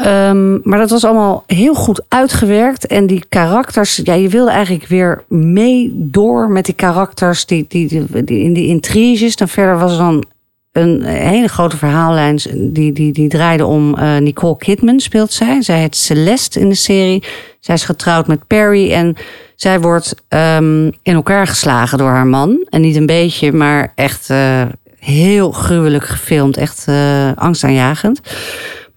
Um, 0.06 0.62
maar 0.64 0.80
dat 0.80 0.90
was 0.90 1.06
allemaal 1.06 1.44
heel 1.48 1.74
goed 1.74 2.02
uitgewerkt. 2.08 2.88
En 2.88 3.08
die 3.08 3.24
karakters, 3.30 4.02
ja, 4.04 4.14
je 4.14 4.30
wilde 4.30 4.52
eigenlijk 4.52 4.88
weer 4.88 5.24
mee 5.28 5.92
door 5.94 6.50
met 6.50 6.66
die 6.66 6.76
karakters, 6.76 7.46
die, 7.46 7.66
die, 7.68 8.08
in 8.26 8.54
die 8.54 8.68
intriges. 8.68 9.36
Dan 9.36 9.48
verder 9.48 9.80
was 9.80 9.92
er 9.92 9.98
dan 9.98 10.24
een 10.72 11.04
hele 11.04 11.48
grote 11.48 11.78
verhaallijn 11.78 12.40
die, 12.56 12.92
die, 12.92 13.14
die 13.14 13.30
draaide 13.30 13.66
om 13.66 13.96
uh, 13.98 14.18
Nicole 14.18 14.58
Kidman, 14.58 15.00
speelt 15.00 15.32
zij. 15.32 15.62
Zij 15.62 15.80
heet 15.80 15.96
Celeste 15.96 16.60
in 16.60 16.70
de 16.70 16.76
serie. 16.76 17.24
Zij 17.60 17.76
is 17.76 17.84
getrouwd 17.84 18.28
met 18.28 18.48
Perry 18.48 18.92
en 18.94 19.16
zij 19.56 19.80
wordt 19.80 20.16
um, 20.30 20.86
in 20.86 21.14
elkaar 21.14 21.48
geslagen 21.48 21.98
door 21.98 22.10
haar 22.10 22.28
man. 22.28 22.66
En 22.70 22.82
niet 22.82 22.96
een 22.96 23.06
beetje, 23.06 23.52
maar 23.52 23.92
echt 23.96 24.30
uh, 24.30 24.62
heel 25.00 25.52
gruwelijk 25.52 26.06
gefilmd. 26.06 26.58
Echt 26.58 26.86
uh, 26.90 27.32
angstaanjagend. 27.36 28.22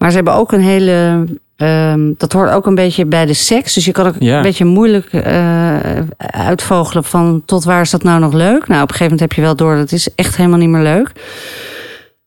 Maar 0.05 0.13
ze 0.13 0.19
hebben 0.19 0.39
ook 0.41 0.53
een 0.53 0.61
hele. 0.61 1.25
Um, 1.57 2.15
dat 2.19 2.33
hoort 2.33 2.51
ook 2.51 2.67
een 2.67 2.75
beetje 2.75 3.07
bij 3.07 3.27
de 3.27 3.35
seks. 3.35 3.75
Dus 3.75 3.85
je 3.85 3.93
kan 3.93 4.07
ook 4.07 4.15
Ja. 4.19 4.37
een 4.37 4.43
beetje 4.43 4.65
moeilijk 4.65 5.13
uh, 5.13 5.77
uitvogelen 6.17 7.05
van 7.05 7.43
tot 7.47 7.65
waar 7.65 7.81
is 7.81 7.91
dat 7.91 8.03
nou 8.03 8.21
nog 8.21 8.33
leuk. 8.33 8.69
Nou, 8.69 8.83
op 8.83 8.89
een 8.89 8.95
gegeven 8.95 9.03
moment 9.03 9.21
heb 9.21 9.33
je 9.33 9.41
wel 9.41 9.57
door 9.57 9.77
dat 9.77 9.93
is 9.93 10.15
echt 10.15 10.37
helemaal 10.37 10.59
niet 10.59 10.69
meer 10.69 10.83
leuk. 10.83 11.13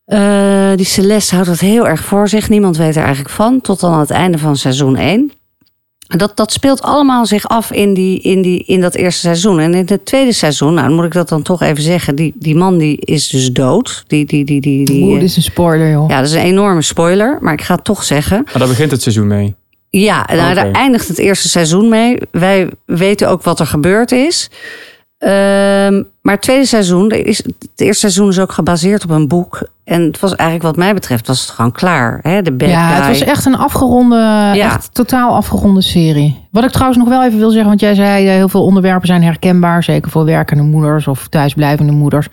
Uh, 0.08 0.76
die 0.76 0.86
Celeste 0.86 1.34
houdt 1.36 1.50
dat 1.50 1.60
heel 1.60 1.88
erg 1.88 2.04
voor 2.04 2.28
zich. 2.30 2.50
Niemand 2.50 2.78
weet 2.78 2.96
er 2.96 3.04
eigenlijk 3.04 3.30
van. 3.34 3.62
Tot 3.62 3.80
dan 3.80 3.94
aan 3.94 4.00
het 4.00 4.10
einde 4.12 4.38
van 4.38 4.56
seizoen 4.56 4.96
1. 4.96 5.32
Dat, 6.08 6.38
dat 6.38 6.52
speelt 6.52 6.82
allemaal 6.82 7.26
zich 7.26 7.48
af 7.48 7.72
in, 7.72 7.94
die, 7.94 8.20
in, 8.20 8.42
die, 8.42 8.64
in 8.64 8.82
dat 8.82 8.96
eerste 8.96 9.20
seizoen. 9.20 9.60
En 9.60 9.74
in 9.74 9.86
het 9.86 10.06
tweede 10.06 10.32
seizoen, 10.32 10.74
nou 10.74 10.88
dan 10.88 10.96
moet 10.96 11.06
ik 11.06 11.14
dat 11.14 11.30
dan 11.30 11.42
toch 11.42 11.62
even 11.62 11.84
zeggen. 11.84 12.16
Die, 12.16 12.34
die 12.36 12.56
man 12.56 12.78
die 12.78 12.98
is 13.00 13.28
dus 13.28 13.52
dood. 13.52 14.04
Die, 14.08 14.26
die, 14.26 14.46
die, 14.46 14.62
die, 14.62 14.86
die, 14.86 15.04
Oeh, 15.04 15.14
dit 15.14 15.30
is 15.30 15.36
een 15.36 15.42
spoiler, 15.42 15.92
joh. 15.92 16.10
ja, 16.10 16.18
dat 16.18 16.28
is 16.28 16.34
een 16.34 16.42
enorme 16.42 16.82
spoiler. 16.82 17.38
Maar 17.42 17.54
ik 17.54 17.62
ga 17.62 17.76
het 17.76 17.84
toch 17.84 18.04
zeggen. 18.04 18.42
Maar 18.46 18.60
daar 18.60 18.68
begint 18.68 18.92
het 18.92 19.02
seizoen 19.02 19.28
mee. 19.28 19.56
Ja, 19.90 20.26
nou, 20.34 20.54
daar 20.54 20.72
eindigt 20.72 21.08
het 21.08 21.18
eerste 21.18 21.50
seizoen 21.50 21.90
mee. 21.90 22.18
Wij 22.32 22.70
weten 22.86 23.30
ook 23.30 23.44
wat 23.44 23.60
er 23.60 23.68
gebeurd 23.68 24.12
is. 24.12 24.50
Ehm, 25.18 26.04
maar 26.22 26.34
het 26.34 26.42
tweede 26.42 26.66
seizoen, 26.66 27.10
is, 27.10 27.38
het 27.38 27.58
eerste 27.76 28.00
seizoen 28.00 28.30
is 28.30 28.40
ook 28.40 28.52
gebaseerd 28.52 29.04
op 29.04 29.10
een 29.10 29.28
boek. 29.28 29.68
En 29.84 30.02
het 30.02 30.20
was 30.20 30.36
eigenlijk, 30.36 30.70
wat 30.70 30.86
mij 30.86 30.94
betreft, 30.94 31.28
was 31.28 31.42
het 31.42 31.50
gewoon 31.50 31.72
klaar. 31.72 32.20
Hè? 32.22 32.42
De 32.42 32.52
bad 32.52 32.70
Ja, 32.70 32.94
het 32.94 33.08
was 33.08 33.22
echt 33.22 33.46
een 33.46 33.58
afgeronde, 33.58 34.52
echt 34.56 34.94
totaal 34.94 35.36
afgeronde 35.36 35.82
serie. 35.82 36.48
Wat 36.52 36.64
ik 36.64 36.72
trouwens 36.72 37.00
nog 37.00 37.10
wel 37.10 37.24
even 37.24 37.38
wil 37.40 37.50
zeggen, 37.50 37.68
want 37.68 37.80
jij 37.80 37.96
zei 37.96 38.28
eh, 38.28 38.34
heel 38.34 38.50
veel 38.50 38.64
onderwerpen 38.64 39.08
zijn 39.08 39.24
herkenbaar, 39.24 39.84
zeker 39.84 40.12
voor 40.12 40.26
werkende 40.26 40.64
moeders 40.64 41.08
of 41.08 41.28
thuisblijvende 41.28 41.92
moeders. 41.92 42.28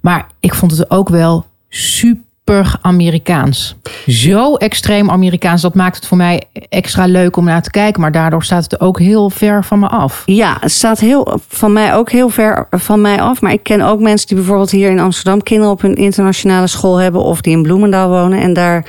Maar 0.00 0.26
ik 0.40 0.54
vond 0.54 0.70
het 0.70 0.90
ook 0.90 1.08
wel 1.08 1.46
super 1.68 2.24
super 2.44 2.78
Amerikaans. 2.80 3.76
Zo 4.06 4.54
extreem 4.54 5.10
Amerikaans. 5.10 5.62
Dat 5.62 5.74
maakt 5.74 5.96
het 5.96 6.06
voor 6.06 6.16
mij 6.16 6.42
extra 6.68 7.06
leuk 7.06 7.36
om 7.36 7.44
naar 7.44 7.62
te 7.62 7.70
kijken. 7.70 8.00
Maar 8.00 8.12
daardoor 8.12 8.44
staat 8.44 8.62
het 8.62 8.80
ook 8.80 8.98
heel 8.98 9.30
ver 9.30 9.64
van 9.64 9.78
me 9.78 9.88
af. 9.88 10.22
Ja, 10.26 10.56
het 10.60 10.70
staat 10.70 10.98
heel, 10.98 11.40
van 11.48 11.72
mij 11.72 11.94
ook 11.94 12.10
heel 12.10 12.28
ver 12.28 12.66
van 12.70 13.00
mij 13.00 13.20
af. 13.20 13.40
Maar 13.40 13.52
ik 13.52 13.62
ken 13.62 13.80
ook 13.80 14.00
mensen 14.00 14.26
die 14.26 14.36
bijvoorbeeld 14.36 14.70
hier 14.70 14.90
in 14.90 14.98
Amsterdam 15.00 15.42
kinderen 15.42 15.72
op 15.72 15.80
hun 15.80 15.94
internationale 15.94 16.66
school 16.66 16.96
hebben. 16.96 17.22
Of 17.22 17.40
die 17.40 17.56
in 17.56 17.62
Bloemendaal 17.62 18.08
wonen. 18.08 18.40
En 18.40 18.52
daar 18.52 18.84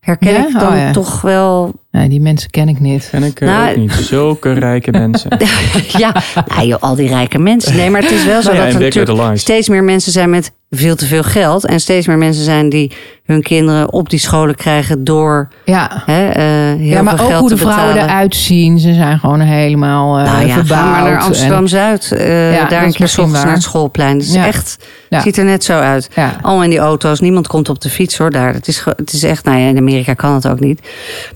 herken 0.00 0.32
Ja? 0.32 0.46
ik 0.46 0.58
dan 0.58 0.72
Oh, 0.72 0.78
ja. 0.78 0.92
toch 0.92 1.20
wel. 1.20 1.74
Nee, 1.96 2.08
die 2.08 2.20
mensen 2.20 2.50
ken 2.50 2.68
ik 2.68 2.80
niet. 2.80 3.08
En 3.12 3.22
ik 3.22 3.40
eh, 3.40 3.48
Nou, 3.48 3.70
ook 3.70 3.76
niet. 3.76 3.92
Zulke 4.10 4.52
rijke 4.52 4.90
mensen. 4.90 5.30
ja, 5.98 6.14
nou, 6.54 6.66
joh, 6.66 6.82
al 6.82 6.94
die 6.94 7.08
rijke 7.08 7.38
mensen. 7.38 7.76
Nee, 7.76 7.90
maar 7.90 8.02
het 8.02 8.10
is 8.10 8.24
wel 8.24 8.42
zo 8.42 8.48
Nou 8.52 8.58
ja, 8.60 8.64
dat 8.72 8.74
er 8.74 8.80
natuurlijk 9.00 9.38
steeds 9.38 9.68
meer 9.68 9.84
mensen 9.84 10.12
zijn 10.12 10.30
met 10.30 10.52
veel 10.70 10.96
te 10.96 11.06
veel 11.06 11.22
geld. 11.22 11.66
En 11.66 11.80
steeds 11.80 12.06
meer 12.06 12.18
mensen 12.18 12.44
zijn 12.44 12.68
die 12.68 12.92
hun 13.24 13.42
kinderen 13.42 13.92
op 13.92 14.10
die 14.10 14.18
scholen 14.18 14.54
krijgen 14.54 15.04
door 15.04 15.48
Ja, 15.64 16.02
hè, 16.06 16.28
eh, 16.28 16.44
heel 16.78 16.86
ja 16.86 17.02
maar 17.02 17.16
veel 17.16 17.26
ook 17.26 17.32
hoe 17.32 17.48
de 17.48 17.54
te 17.54 17.60
vrouwen 17.60 17.86
betalen. 17.92 18.10
eruit 18.14 18.34
zien. 18.36 18.78
Ze 18.78 18.94
zijn 18.94 19.18
gewoon 19.18 19.40
helemaal 19.40 20.18
eh 20.18 20.24
Nou 20.32 20.46
ja, 20.46 20.54
verbouwd. 20.54 20.80
ga 20.80 20.90
maar 20.90 21.10
naar 21.10 21.20
Amsterdam-Zuid. 21.22 22.12
eh, 22.12 22.54
Ja, 22.54 22.64
daar 22.68 22.82
een 22.82 22.92
keer 22.92 22.92
s 22.92 22.98
misschien 22.98 23.24
ochtends 23.24 23.32
waar. 23.32 23.44
naar 23.46 23.54
het 23.54 23.62
schoolplein. 23.62 24.16
Het 24.18 24.26
is 24.26 24.34
Ja. 24.34 24.46
echt, 24.46 24.76
Ja. 25.08 25.20
ziet 25.20 25.36
er 25.36 25.44
net 25.44 25.64
zo 25.64 25.72
uit. 25.78 26.08
Ja. 26.14 26.36
Allemaal 26.42 26.64
in 26.64 26.70
die 26.70 26.78
auto's. 26.78 27.20
Niemand 27.20 27.46
komt 27.46 27.68
op 27.68 27.80
de 27.80 27.88
fiets 27.90 28.18
hoor 28.18 28.30
daar. 28.30 28.52
Het 28.54 28.68
is, 28.68 28.82
het 28.96 29.12
is 29.12 29.22
echt, 29.22 29.44
nou 29.44 29.58
ja, 29.58 29.68
in 29.68 29.76
Amerika 29.76 30.14
kan 30.14 30.34
het 30.34 30.48
ook 30.48 30.60
niet. 30.60 30.80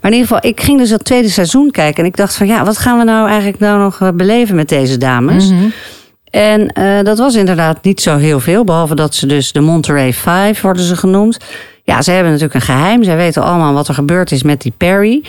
Maar 0.01 0.11
in 0.11 0.16
ieder 0.18 0.29
geval, 0.37 0.50
ik 0.51 0.61
ging 0.61 0.79
dus 0.79 0.89
dat 0.89 1.05
tweede 1.05 1.29
seizoen 1.29 1.71
kijken. 1.71 2.03
En 2.03 2.09
ik 2.09 2.17
dacht 2.17 2.35
van, 2.35 2.47
ja, 2.47 2.65
wat 2.65 2.79
gaan 2.79 2.99
we 2.99 3.05
nou 3.05 3.29
eigenlijk 3.29 3.59
nou 3.59 3.79
nog 3.79 4.01
eh, 4.01 4.09
beleven 4.15 4.57
met 4.57 4.69
deze 4.69 4.97
dames? 4.97 5.51
Mhm. 5.51 5.69
En 6.31 6.69
eh, 6.69 7.03
dat 7.03 7.19
was 7.19 7.35
inderdaad 7.35 7.85
niet 7.85 8.01
zo 8.01 8.17
heel 8.17 8.41
veel. 8.41 8.65
Behalve 8.65 8.95
dat 8.95 9.15
ze 9.15 9.27
dus 9.27 9.53
de 9.53 9.61
Monterey 9.61 10.13
Five 10.13 10.59
worden 10.63 10.83
ze 10.83 10.97
genoemd. 10.97 11.39
Ja, 11.83 12.03
ze 12.03 12.11
hebben 12.11 12.33
natuurlijk 12.33 12.61
een 12.61 12.75
geheim. 12.75 13.05
Zij 13.05 13.17
weten 13.17 13.43
allemaal 13.43 13.73
wat 13.73 13.89
er 13.89 13.95
gebeurd 13.95 14.33
is 14.33 14.43
met 14.43 14.63
die 14.63 14.73
Perry. 14.77 15.23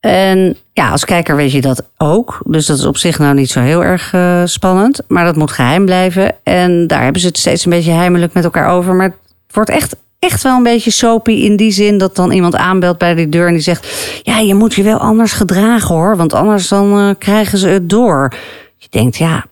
En 0.00 0.56
ja, 0.72 0.90
als 0.90 1.04
kijker 1.04 1.36
weet 1.36 1.52
je 1.52 1.60
dat 1.60 1.82
ook. 1.96 2.40
Dus 2.46 2.66
dat 2.66 2.78
is 2.78 2.84
op 2.84 2.96
zich 2.96 3.18
nou 3.18 3.34
niet 3.34 3.50
zo 3.50 3.60
heel 3.60 3.84
erg 3.84 4.12
eh, 4.12 4.42
spannend. 4.44 5.00
Maar 5.08 5.24
dat 5.24 5.36
moet 5.36 5.50
geheim 5.50 5.84
blijven. 5.84 6.34
En 6.42 6.86
daar 6.86 7.02
hebben 7.02 7.20
ze 7.20 7.26
het 7.26 7.38
steeds 7.38 7.64
een 7.64 7.70
beetje 7.70 7.92
heimelijk 7.92 8.32
met 8.32 8.44
elkaar 8.44 8.68
over. 8.68 8.94
Maar 8.94 9.06
het 9.06 9.54
wordt 9.54 9.70
echt, 9.70 9.96
echt 10.18 10.42
wel 10.42 10.56
een 10.56 10.62
beetje 10.62 10.90
soapy 10.90 11.32
in 11.32 11.56
die 11.56 11.70
zin... 11.70 11.98
dat 11.98 12.16
dan 12.16 12.32
iemand 12.32 12.56
aanbelt 12.56 12.98
bij 12.98 13.14
die 13.14 13.28
deur 13.28 13.46
en 13.46 13.52
die 13.52 13.62
zegt... 13.62 14.20
ja, 14.22 14.38
je 14.38 14.54
moet 14.54 14.74
je 14.74 14.82
wel 14.82 14.98
anders 14.98 15.32
gedragen 15.32 15.94
hoor. 15.94 16.16
Want 16.16 16.32
anders 16.32 16.68
dan 16.68 16.98
eh, 16.98 17.10
krijgen 17.18 17.58
ze 17.58 17.68
het 17.68 17.90
door. 17.90 18.32
Je 18.76 18.86
denkt, 18.90 19.16
ja, 19.16 19.46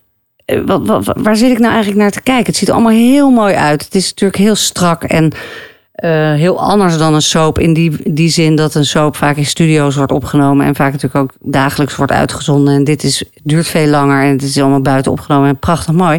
eh, 0.44 0.60
wat, 0.66 1.12
waar 1.16 1.36
zit 1.36 1.50
ik 1.50 1.58
nou 1.58 1.72
eigenlijk 1.72 2.02
naar 2.02 2.10
te 2.10 2.22
kijken? 2.22 2.46
Het 2.46 2.56
ziet 2.56 2.68
er 2.68 2.74
allemaal 2.74 2.92
heel 2.92 3.30
mooi 3.30 3.54
uit. 3.54 3.84
Het 3.84 3.94
is 3.94 4.08
natuurlijk 4.08 4.38
heel 4.38 4.54
strak 4.54 5.04
en 5.04 5.32
eh, 5.92 6.32
heel 6.32 6.60
anders 6.60 6.98
dan 6.98 7.14
een 7.14 7.22
soap. 7.22 7.58
In 7.58 7.72
die, 7.72 8.12
die 8.12 8.28
zin 8.28 8.56
dat 8.56 8.74
een 8.74 8.84
soap 8.84 9.16
vaak 9.16 9.36
in 9.36 9.46
studio's 9.46 9.96
wordt 9.96 10.12
opgenomen. 10.12 10.66
En 10.66 10.74
vaak 10.74 10.92
natuurlijk 10.92 11.24
ook 11.24 11.32
dagelijks 11.40 11.96
wordt 11.96 12.12
uitgezonden. 12.12 12.74
En 12.74 12.84
dit 12.84 13.02
is, 13.02 13.24
duurt 13.42 13.66
veel 13.66 13.86
langer 13.86 14.22
en 14.22 14.30
het 14.30 14.42
is 14.42 14.58
allemaal 14.58 14.80
buiten 14.80 15.12
opgenomen. 15.12 15.48
En 15.48 15.58
prachtig 15.58 15.94
mooi. 15.94 16.18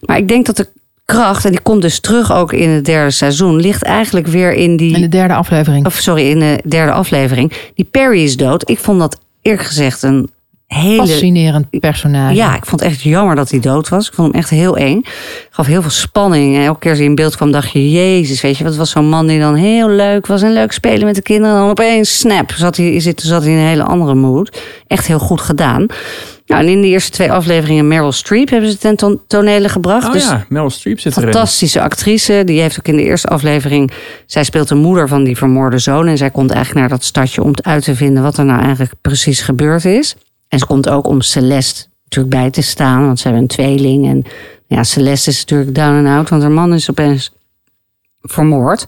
Maar 0.00 0.16
ik 0.16 0.28
denk 0.28 0.46
dat 0.46 0.56
de 0.56 0.68
kracht, 1.12 1.44
en 1.44 1.50
die 1.50 1.60
komt 1.60 1.82
dus 1.82 2.00
terug 2.00 2.32
ook 2.32 2.52
in 2.52 2.68
het 2.68 2.84
derde 2.84 3.10
seizoen... 3.10 3.60
ligt 3.60 3.82
eigenlijk 3.82 4.26
weer 4.26 4.52
in 4.52 4.76
die... 4.76 4.94
In 4.94 5.00
de 5.00 5.08
derde 5.08 5.34
aflevering. 5.34 5.86
Of 5.86 5.94
sorry, 5.94 6.30
in 6.30 6.38
de 6.38 6.60
derde 6.68 6.92
aflevering. 6.92 7.52
Die 7.74 7.84
Perry 7.84 8.22
is 8.22 8.36
dood. 8.36 8.70
Ik 8.70 8.78
vond 8.78 8.98
dat 8.98 9.20
eerlijk 9.42 9.66
gezegd 9.66 10.02
een 10.02 10.30
hele 10.66 11.06
Fascinerend 11.06 11.80
personage. 11.80 12.34
ja, 12.34 12.56
ik 12.56 12.66
vond 12.66 12.80
het 12.80 12.90
echt 12.90 13.02
jammer 13.02 13.36
dat 13.36 13.50
hij 13.50 13.60
dood 13.60 13.88
was. 13.88 14.08
Ik 14.08 14.14
vond 14.14 14.32
hem 14.32 14.40
echt 14.40 14.50
heel 14.50 14.76
eng. 14.76 15.02
Gaf 15.50 15.66
heel 15.66 15.80
veel 15.82 15.90
spanning. 15.90 16.56
En 16.56 16.64
elke 16.64 16.78
keer 16.78 16.90
als 16.90 16.98
hij 16.98 17.08
in 17.08 17.14
beeld 17.14 17.36
kwam, 17.36 17.52
dacht 17.52 17.72
je, 17.72 17.90
jezus, 17.90 18.40
weet 18.40 18.56
je, 18.56 18.64
wat 18.64 18.76
was 18.76 18.90
zo'n 18.90 19.08
man 19.08 19.26
die 19.26 19.40
dan 19.40 19.54
heel 19.54 19.88
leuk 19.88 20.26
was 20.26 20.42
en 20.42 20.52
leuk 20.52 20.72
spelen 20.72 21.06
met 21.06 21.14
de 21.14 21.22
kinderen. 21.22 21.54
En 21.54 21.60
dan 21.60 21.70
opeens, 21.70 22.18
snap, 22.18 22.50
zat 22.50 22.76
hij, 22.76 23.00
zat 23.16 23.42
hij 23.42 23.52
in 23.52 23.58
een 23.58 23.66
hele 23.66 23.84
andere 23.84 24.14
mood. 24.14 24.60
Echt 24.86 25.06
heel 25.06 25.18
goed 25.18 25.40
gedaan. 25.40 25.86
Nou, 26.52 26.64
en 26.64 26.70
in 26.70 26.80
de 26.80 26.86
eerste 26.88 27.10
twee 27.10 27.32
afleveringen 27.32 27.88
Meryl 27.88 28.12
Streep 28.12 28.48
hebben 28.50 28.70
ze 28.70 28.78
ten 28.78 28.96
ton- 28.96 29.20
tonele 29.26 29.68
gebracht. 29.68 30.06
Oh 30.06 30.12
dus 30.12 30.24
ja, 30.24 30.44
Meryl 30.48 30.70
Streep 30.70 31.00
zit 31.00 31.16
erin. 31.16 31.32
fantastische 31.32 31.80
actrice. 31.82 32.42
Die 32.44 32.60
heeft 32.60 32.78
ook 32.78 32.88
in 32.88 32.96
de 32.96 33.02
eerste 33.02 33.28
aflevering. 33.28 33.90
Zij 34.26 34.44
speelt 34.44 34.68
de 34.68 34.74
moeder 34.74 35.08
van 35.08 35.24
die 35.24 35.36
vermoorde 35.36 35.78
zoon. 35.78 36.06
En 36.08 36.16
zij 36.16 36.30
komt 36.30 36.50
eigenlijk 36.50 36.80
naar 36.80 36.98
dat 36.98 37.04
stadje 37.06 37.42
om 37.42 37.52
uit 37.62 37.84
te 37.84 37.94
vinden 37.96 38.22
wat 38.22 38.38
er 38.38 38.44
nou 38.44 38.60
eigenlijk 38.60 38.92
precies 39.00 39.40
gebeurd 39.40 39.84
is. 39.84 40.14
En 40.48 40.58
ze 40.58 40.66
komt 40.66 40.88
ook 40.88 41.06
om 41.06 41.20
Celeste 41.20 41.86
natuurlijk 42.04 42.34
bij 42.34 42.50
te 42.50 42.62
staan. 42.62 43.06
Want 43.06 43.18
ze 43.18 43.24
hebben 43.24 43.42
een 43.42 43.48
tweeling. 43.48 44.06
En 44.06 44.24
ja, 44.66 44.82
Celeste 44.82 45.30
is 45.30 45.40
natuurlijk 45.40 45.74
down 45.74 46.06
and 46.06 46.16
out. 46.16 46.28
Want 46.28 46.42
haar 46.42 46.50
man 46.50 46.74
is 46.74 46.90
opeens 46.90 47.32
vermoord. 48.20 48.84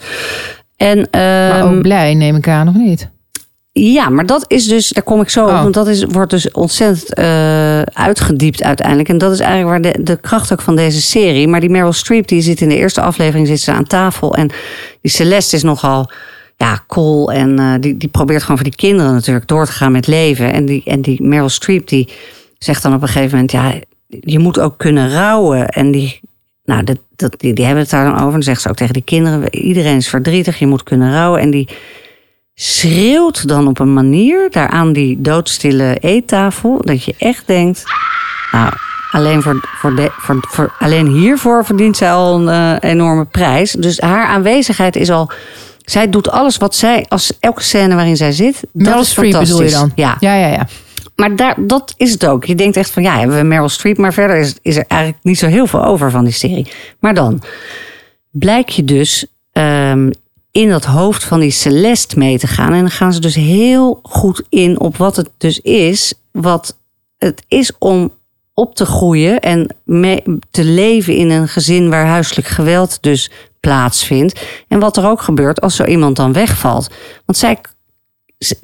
En, 0.77 1.09
Maar 1.11 1.61
ehm, 1.61 1.67
ook 1.75 1.83
blij, 1.83 2.15
neem 2.15 2.37
ik 2.37 2.49
aan, 2.49 2.69
of 2.69 2.75
niet? 2.75 3.09
Ja, 3.81 4.09
maar 4.09 4.27
dat 4.27 4.45
is 4.49 4.67
dus, 4.67 4.89
daar 4.89 5.05
kom 5.05 5.21
ik 5.21 5.29
zo 5.29 5.43
op, 5.45 5.51
Oh. 5.51 5.63
want 5.63 5.75
dat 5.75 5.89
is, 5.89 6.05
wordt 6.05 6.31
dus 6.31 6.51
ontzettend 6.51 7.15
eh, 7.15 7.83
uitgediept 7.83 8.63
uiteindelijk. 8.63 9.09
En 9.09 9.19
dat 9.19 9.33
is 9.33 9.41
eigenlijk 9.41 9.71
waar 9.71 9.93
de, 9.93 10.03
de 10.03 10.17
kracht 10.17 10.53
ook 10.53 10.61
van 10.61 10.77
deze 10.77 11.01
serie. 11.03 11.49
Maar 11.49 11.61
die 11.61 11.71
Meryl 11.71 11.93
Streep, 11.93 12.29
die 12.29 12.43
zit 12.43 12.61
in 12.61 12.69
de 12.69 12.77
eerste 12.77 13.01
aflevering 13.01 13.47
zit 13.47 13.61
ze 13.61 13.73
aan 13.73 13.85
tafel. 13.85 14.35
En 14.35 14.51
die 15.01 15.11
Celeste 15.11 15.57
is 15.57 15.63
nogal 15.63 16.11
ja, 16.57 16.85
cool 16.87 17.33
en 17.33 17.59
eh, 17.59 17.75
die, 17.81 17.97
die 17.97 18.09
probeert 18.09 18.43
gewoon 18.43 18.57
voor 18.57 18.69
die 18.69 18.77
kinderen 18.77 19.13
natuurlijk 19.13 19.49
door 19.49 19.67
te 19.67 19.73
gaan 19.73 19.93
met 19.93 20.07
leven. 20.07 20.53
En 20.53 20.65
die, 20.65 20.83
en 20.85 21.03
die 21.03 21.23
Meryl 21.23 21.49
Streep, 21.49 21.89
die 21.89 22.09
zegt 22.59 22.83
dan 22.83 22.95
op 22.95 23.03
een 23.03 23.09
gegeven 23.09 23.31
moment, 23.31 23.53
ja, 23.53 23.75
je 24.07 24.39
moet 24.39 24.59
ook 24.59 24.79
kunnen 24.79 25.13
rouwen. 25.13 25.69
En 25.69 25.91
die, 25.91 26.21
nou, 26.65 26.85
dat, 26.85 26.99
dat, 27.17 27.35
die, 27.41 27.53
die 27.53 27.65
hebben 27.65 27.83
het 27.83 27.93
daar 27.93 28.05
dan 28.05 28.15
over. 28.15 28.27
En 28.27 28.33
dan 28.33 28.43
zegt 28.43 28.61
ze 28.61 28.69
ook 28.69 28.77
tegen 28.77 28.95
die 28.95 29.03
kinderen, 29.03 29.57
iedereen 29.57 29.97
is 29.97 30.09
verdrietig, 30.09 30.59
je 30.59 30.67
moet 30.67 30.83
kunnen 30.83 31.13
rouwen. 31.13 31.41
En 31.41 31.51
die 31.51 31.69
schreeuwt 32.55 33.49
dan 33.49 33.69
op 33.69 33.79
een 33.79 33.93
manier 33.93 34.51
daar 34.51 34.69
aan 34.69 34.93
die 34.93 35.21
doodstille 35.21 35.97
eettafel 36.01 36.81
dat 36.83 37.05
je 37.05 37.15
echt 37.19 37.47
denkt, 37.47 37.83
nou, 38.53 38.73
alleen, 39.11 39.43
voor, 39.43 39.69
voor 39.79 39.95
de, 39.95 40.11
voor, 40.13 40.39
voor, 40.49 40.75
alleen 40.79 41.07
hiervoor 41.07 41.65
verdient 41.65 41.97
zij 41.97 42.13
al 42.13 42.35
een 42.41 42.49
eh, 42.81 42.91
enorme 42.91 43.25
prijs. 43.25 43.73
Dus 43.73 44.01
haar 44.01 44.27
aanwezigheid 44.27 44.97
is 44.97 45.11
al. 45.11 45.31
Zij 45.85 46.11
doet 46.11 46.31
alles 46.31 46.57
wat 46.57 46.75
zij, 46.75 47.05
als 47.09 47.39
elke 47.41 47.63
scène 47.63 47.95
waarin 47.95 48.17
zij 48.17 48.33
zit, 48.33 48.63
dat 48.73 49.01
is 49.01 49.11
Streep 49.11 49.33
fantastisch. 49.33 49.57
bedoel 49.57 49.71
je 49.71 49.77
dan? 49.79 49.93
Ja, 49.95 50.17
Ja, 50.21 50.35
ja, 50.35 50.47
ja. 50.47 50.67
maar 51.17 51.37
daar, 51.37 51.55
dat 51.59 51.95
is 51.97 52.13
het 52.13 52.27
ook. 52.27 52.45
Je 52.45 52.55
denkt 52.55 52.77
echt 52.77 52.91
van, 52.91 53.03
ja, 53.03 53.19
hebben 53.19 53.37
we 53.37 53.43
Meryl 53.43 53.69
Streep, 53.69 53.99
maar 53.99 54.13
verder 54.13 54.37
is, 54.37 54.55
is 54.63 54.77
er 54.77 54.85
eigenlijk 54.89 55.23
niet 55.25 55.39
zo 55.39 55.47
heel 55.47 55.67
veel 55.67 55.85
over 55.85 56.11
van 56.11 56.25
die 56.25 56.33
serie. 56.33 56.67
Maar 56.99 57.15
dan 57.15 57.43
blijk 58.31 58.69
je 58.69 58.85
dus 58.85 59.27
ehm, 59.53 60.11
in 60.55 60.69
dat 60.69 60.85
hoofd 60.85 61.25
van 61.25 61.41
die 61.41 61.51
Celeste 61.51 62.19
mee 62.19 62.39
te 62.39 62.47
gaan. 62.47 62.73
En 62.73 62.81
dan 62.81 62.91
gaan 62.91 63.13
ze 63.13 63.21
dus 63.21 63.35
heel 63.35 63.99
goed 64.03 64.43
in 64.49 64.81
op 64.81 64.97
wat 64.97 65.17
het 65.17 65.31
dus 65.39 65.61
is, 65.61 66.15
wat 66.33 66.79
het 67.19 67.45
is 67.49 67.73
om 67.79 68.13
op 68.53 68.75
te 68.75 68.85
groeien 68.85 69.41
en 69.41 69.77
te 70.51 70.65
leven 70.65 71.17
in 71.17 71.31
een 71.31 71.49
gezin 71.49 71.91
waar 71.91 72.07
huiselijk 72.07 72.47
geweld 72.47 72.99
dus 73.01 73.31
plaatsvindt. 73.61 74.41
En 74.69 74.79
wat 74.79 74.97
er 74.97 75.07
ook 75.07 75.23
gebeurt 75.23 75.61
als 75.61 75.77
zo 75.77 75.85
iemand 75.85 76.17
dan 76.17 76.33
wegvalt. 76.33 76.91
Want 77.25 77.39
zij 77.39 77.59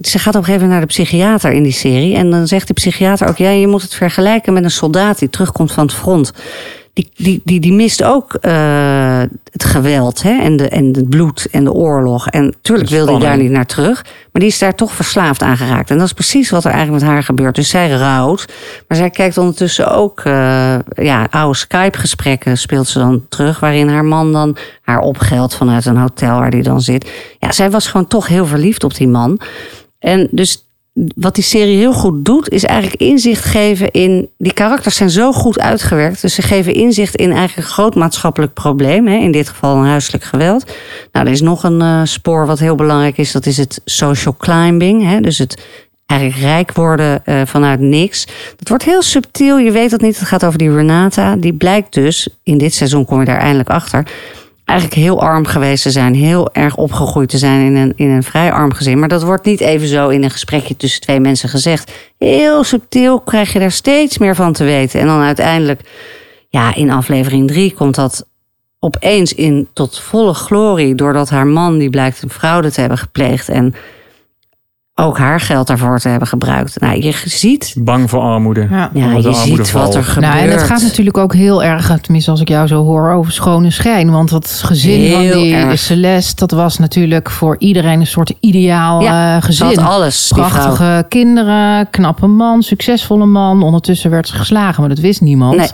ze 0.00 0.18
gaat 0.18 0.35
op 0.35 0.40
een 0.40 0.46
gegeven 0.46 0.53
moment 0.53 0.70
naar 0.70 0.81
de 0.81 0.87
psychiater 0.87 1.53
in 1.53 1.62
die 1.62 1.72
serie. 1.72 2.14
En 2.14 2.31
dan 2.31 2.46
zegt 2.46 2.66
de 2.66 2.74
psychiater 2.74 3.29
ook: 3.29 3.37
ja, 3.37 3.50
je 3.50 3.66
moet 3.66 3.83
het 3.83 3.94
vergelijken 3.94 4.53
met 4.53 4.64
een 4.64 4.70
soldaat 4.70 5.18
die 5.18 5.31
terugkomt 5.31 5.72
van 5.72 5.87
het 5.87 5.94
front. 5.94 6.33
Die, 6.92 7.11
die, 7.16 7.40
die, 7.44 7.61
die 7.61 7.72
mist 7.72 8.03
ook 8.03 8.35
eh, 8.35 9.20
het 9.53 9.64
geweld 9.64 10.22
hè? 10.22 10.40
En, 10.40 10.57
de, 10.57 10.68
en 10.68 10.85
het 10.85 11.09
bloed 11.09 11.48
en 11.50 11.64
de 11.64 11.72
oorlog. 11.72 12.29
En 12.29 12.55
tuurlijk 12.62 12.88
De 12.88 12.94
wil 12.96 13.07
hij 13.07 13.18
daar 13.18 13.37
niet 13.37 13.50
naar 13.50 13.66
terug. 13.66 14.05
Maar 14.05 14.42
die 14.42 14.50
is 14.50 14.59
daar 14.59 14.74
toch 14.74 14.92
verslaafd 14.92 15.42
aan 15.42 15.57
geraakt. 15.57 15.90
En 15.90 15.98
dat 15.98 16.07
is 16.07 16.12
precies 16.12 16.50
wat 16.50 16.64
er 16.64 16.70
eigenlijk 16.70 17.03
met 17.03 17.12
haar 17.12 17.22
gebeurt. 17.22 17.55
Dus 17.55 17.68
zij 17.68 17.90
rouwt. 17.90 18.46
Maar 18.88 18.96
zij 18.96 19.11
kijkt 19.11 19.38
ondertussen 19.38 19.92
ook 19.92 20.20
eh, 20.20 20.79
ja, 20.94 21.26
oude 21.31 21.59
Skype-gesprekken 21.59 22.59
speelt 22.59 22.88
ze 22.88 22.98
dan 22.98 23.24
terug. 23.29 23.61
Waarin 23.61 23.88
haar 23.88 24.05
man 24.05 24.33
dan 24.33 24.57
haar 24.83 25.00
opgeldt 25.00 25.55
vanuit 25.55 25.87
een 25.87 25.96
hotel 25.96 26.38
waar 26.38 26.50
die 26.50 26.62
dan 26.62 26.81
zit. 26.81 27.11
Ja, 27.38 27.53
zij 27.53 27.70
was 27.70 27.87
gewoon 27.87 28.07
toch 28.07 28.26
heel 28.26 28.46
verliefd 28.46 28.85
op 28.85 28.94
die 28.94 29.09
man. 29.09 29.40
En 29.98 30.29
dus 30.31 30.70
wat 30.92 31.35
die 31.35 31.44
serie 31.44 31.76
heel 31.76 31.92
goed 31.92 32.24
doet, 32.24 32.48
is 32.48 32.64
eigenlijk 32.64 33.00
inzicht 33.00 33.44
geven 33.44 33.90
in. 33.90 34.29
Die 34.38 34.53
karakters 34.53 34.96
zijn 34.96 35.11
zo 35.11 35.33
goed 35.33 35.59
uitgewerkt. 35.59 36.20
Dus 36.20 36.35
ze 36.35 36.42
geven 36.42 36.74
inzicht 36.74 37.16
in 37.16 37.33
eigenlijk 37.33 37.68
groot 37.68 37.94
maatschappelijk 37.94 38.55
probleem. 38.55 39.07
Hè, 39.07 39.16
in 39.16 39.33
dit 39.33 39.48
geval 39.48 39.76
een 39.76 39.87
huiselijk 39.87 40.24
geweld. 40.24 40.64
Nou, 41.12 41.26
er 41.26 41.33
is 41.33 41.40
nog 41.40 41.62
een 41.62 41.81
eh, 41.81 42.00
spoor 42.05 42.46
wat 42.46 42.59
heel 42.59 42.74
belangrijk 42.74 43.18
is. 43.18 43.33
Dat 43.33 43.46
is 43.46 43.57
het 43.57 43.81
social 43.85 44.35
climbing. 44.38 45.03
Hè, 45.03 45.20
dus 45.20 45.38
het 45.38 45.62
eigenlijk 46.07 46.40
rijk 46.40 46.72
worden 46.72 47.24
eh, 47.24 47.42
vanuit 47.44 47.81
niks. 47.81 48.26
Dat 48.57 48.68
wordt 48.68 48.85
heel 48.85 49.03
subtiel. 49.03 49.59
Je 49.59 49.70
weet 49.70 49.90
dat 49.90 50.00
niet. 50.00 50.18
Het 50.18 50.29
gaat 50.29 50.44
over 50.44 50.59
die 50.59 50.74
Renata. 50.74 51.37
Die 51.37 51.55
blijkt 51.55 51.92
dus, 51.92 52.29
in 52.42 52.59
dit 52.59 52.74
seizoen 52.74 53.05
kom 53.05 53.18
je 53.18 53.24
daar 53.26 53.40
eindelijk 53.40 53.68
achter 53.68 54.07
eigenlijk 54.71 55.01
heel 55.01 55.21
arm 55.21 55.47
geweest 55.47 55.83
te 55.83 55.91
zijn. 55.91 56.15
Heel 56.15 56.53
erg 56.53 56.77
opgegroeid 56.77 57.29
te 57.29 57.39
zijn 57.39 57.67
in 57.67 57.77
een, 57.77 57.93
in 57.97 58.11
een 58.11 58.23
vrij 58.23 58.53
arm 58.53 58.73
gezin. 58.73 58.99
Maar 58.99 59.09
dat 59.09 59.23
wordt 59.23 59.45
niet 59.45 59.61
even 59.61 59.89
zo 59.89 60.09
in 60.09 60.23
een 60.23 60.31
gesprekje 60.31 60.77
tussen 60.77 61.01
twee 61.01 61.21
mensen 61.21 61.49
gezegd. 61.49 61.93
Heel 62.19 62.65
subtiel 62.65 63.21
krijg 63.21 63.53
je 63.53 63.59
daar 63.59 63.71
steeds 63.71 64.19
meer 64.19 64.35
van 64.35 64.53
te 64.53 64.65
weten. 64.65 65.01
En 65.01 65.07
dan 65.07 65.21
uiteindelijk, 65.21 65.81
ja, 66.49 66.75
in 66.75 66.91
aflevering 66.91 67.49
drie 67.49 67.75
komt 67.75 67.95
dat 67.95 68.27
opeens 68.79 69.35
in 69.35 69.69
tot 69.73 69.99
volle 69.99 70.35
glorie, 70.35 70.95
doordat 70.95 71.31
haar 71.31 71.47
man, 71.47 71.79
die 71.79 71.91
blijkt 71.91 72.23
een 72.23 72.31
fraude 72.31 72.71
te 72.71 72.81
hebben 72.81 72.99
gepleegd 72.99 73.49
en 73.49 73.75
ook 75.01 75.19
haar 75.19 75.41
geld 75.41 75.67
daarvoor 75.67 75.99
te 75.99 76.09
hebben 76.09 76.29
gebruikt. 76.29 76.81
Nou, 76.81 77.03
je 77.03 77.15
ziet, 77.25 77.75
Bang 77.79 78.11
voor 78.11 78.21
armoede. 78.21 78.67
Ja. 78.71 78.91
ja, 78.95 79.11
je 79.13 79.35
ziet 79.35 79.73
wat 79.73 79.95
er 79.95 80.05
gebeurt. 80.05 80.33
Nou, 80.33 80.45
en 80.45 80.51
het 80.51 80.63
gaat 80.63 80.83
natuurlijk 80.83 81.19
ook 81.19 81.35
heel 81.35 81.63
erg, 81.63 81.99
tenminste 82.01 82.31
als 82.31 82.41
ik 82.41 82.49
jou 82.49 82.67
zo 82.67 82.85
hoor, 82.85 83.11
over 83.11 83.33
schone 83.33 83.71
schijn. 83.71 84.11
Want 84.11 84.31
dat 84.31 84.63
gezin 84.65 85.01
Heel 85.01 85.33
van 85.33 85.43
die 85.43 85.55
erg. 85.55 85.79
Celeste, 85.79 86.35
dat 86.35 86.51
was 86.51 86.79
natuurlijk 86.79 87.31
voor 87.31 87.57
iedereen 87.59 88.01
een 88.01 88.07
soort 88.07 88.33
ideaal 88.41 89.01
Ja, 89.03 89.37
eh, 89.37 89.43
Ze 89.43 89.47
gezin. 89.47 89.79
alles. 89.79 90.33
Prachtige 90.35 91.07
kinderen, 91.09 91.91
knappe 91.91 92.27
man, 92.27 92.63
succesvolle 92.63 93.27
man. 93.27 93.63
Ondertussen 93.63 94.11
werd 94.11 94.29
ze 94.29 94.35
geslagen, 94.35 94.81
maar 94.81 94.89
dat 94.89 94.99
wist 94.99 95.21
niemand. 95.21 95.57
Nee. 95.57 95.69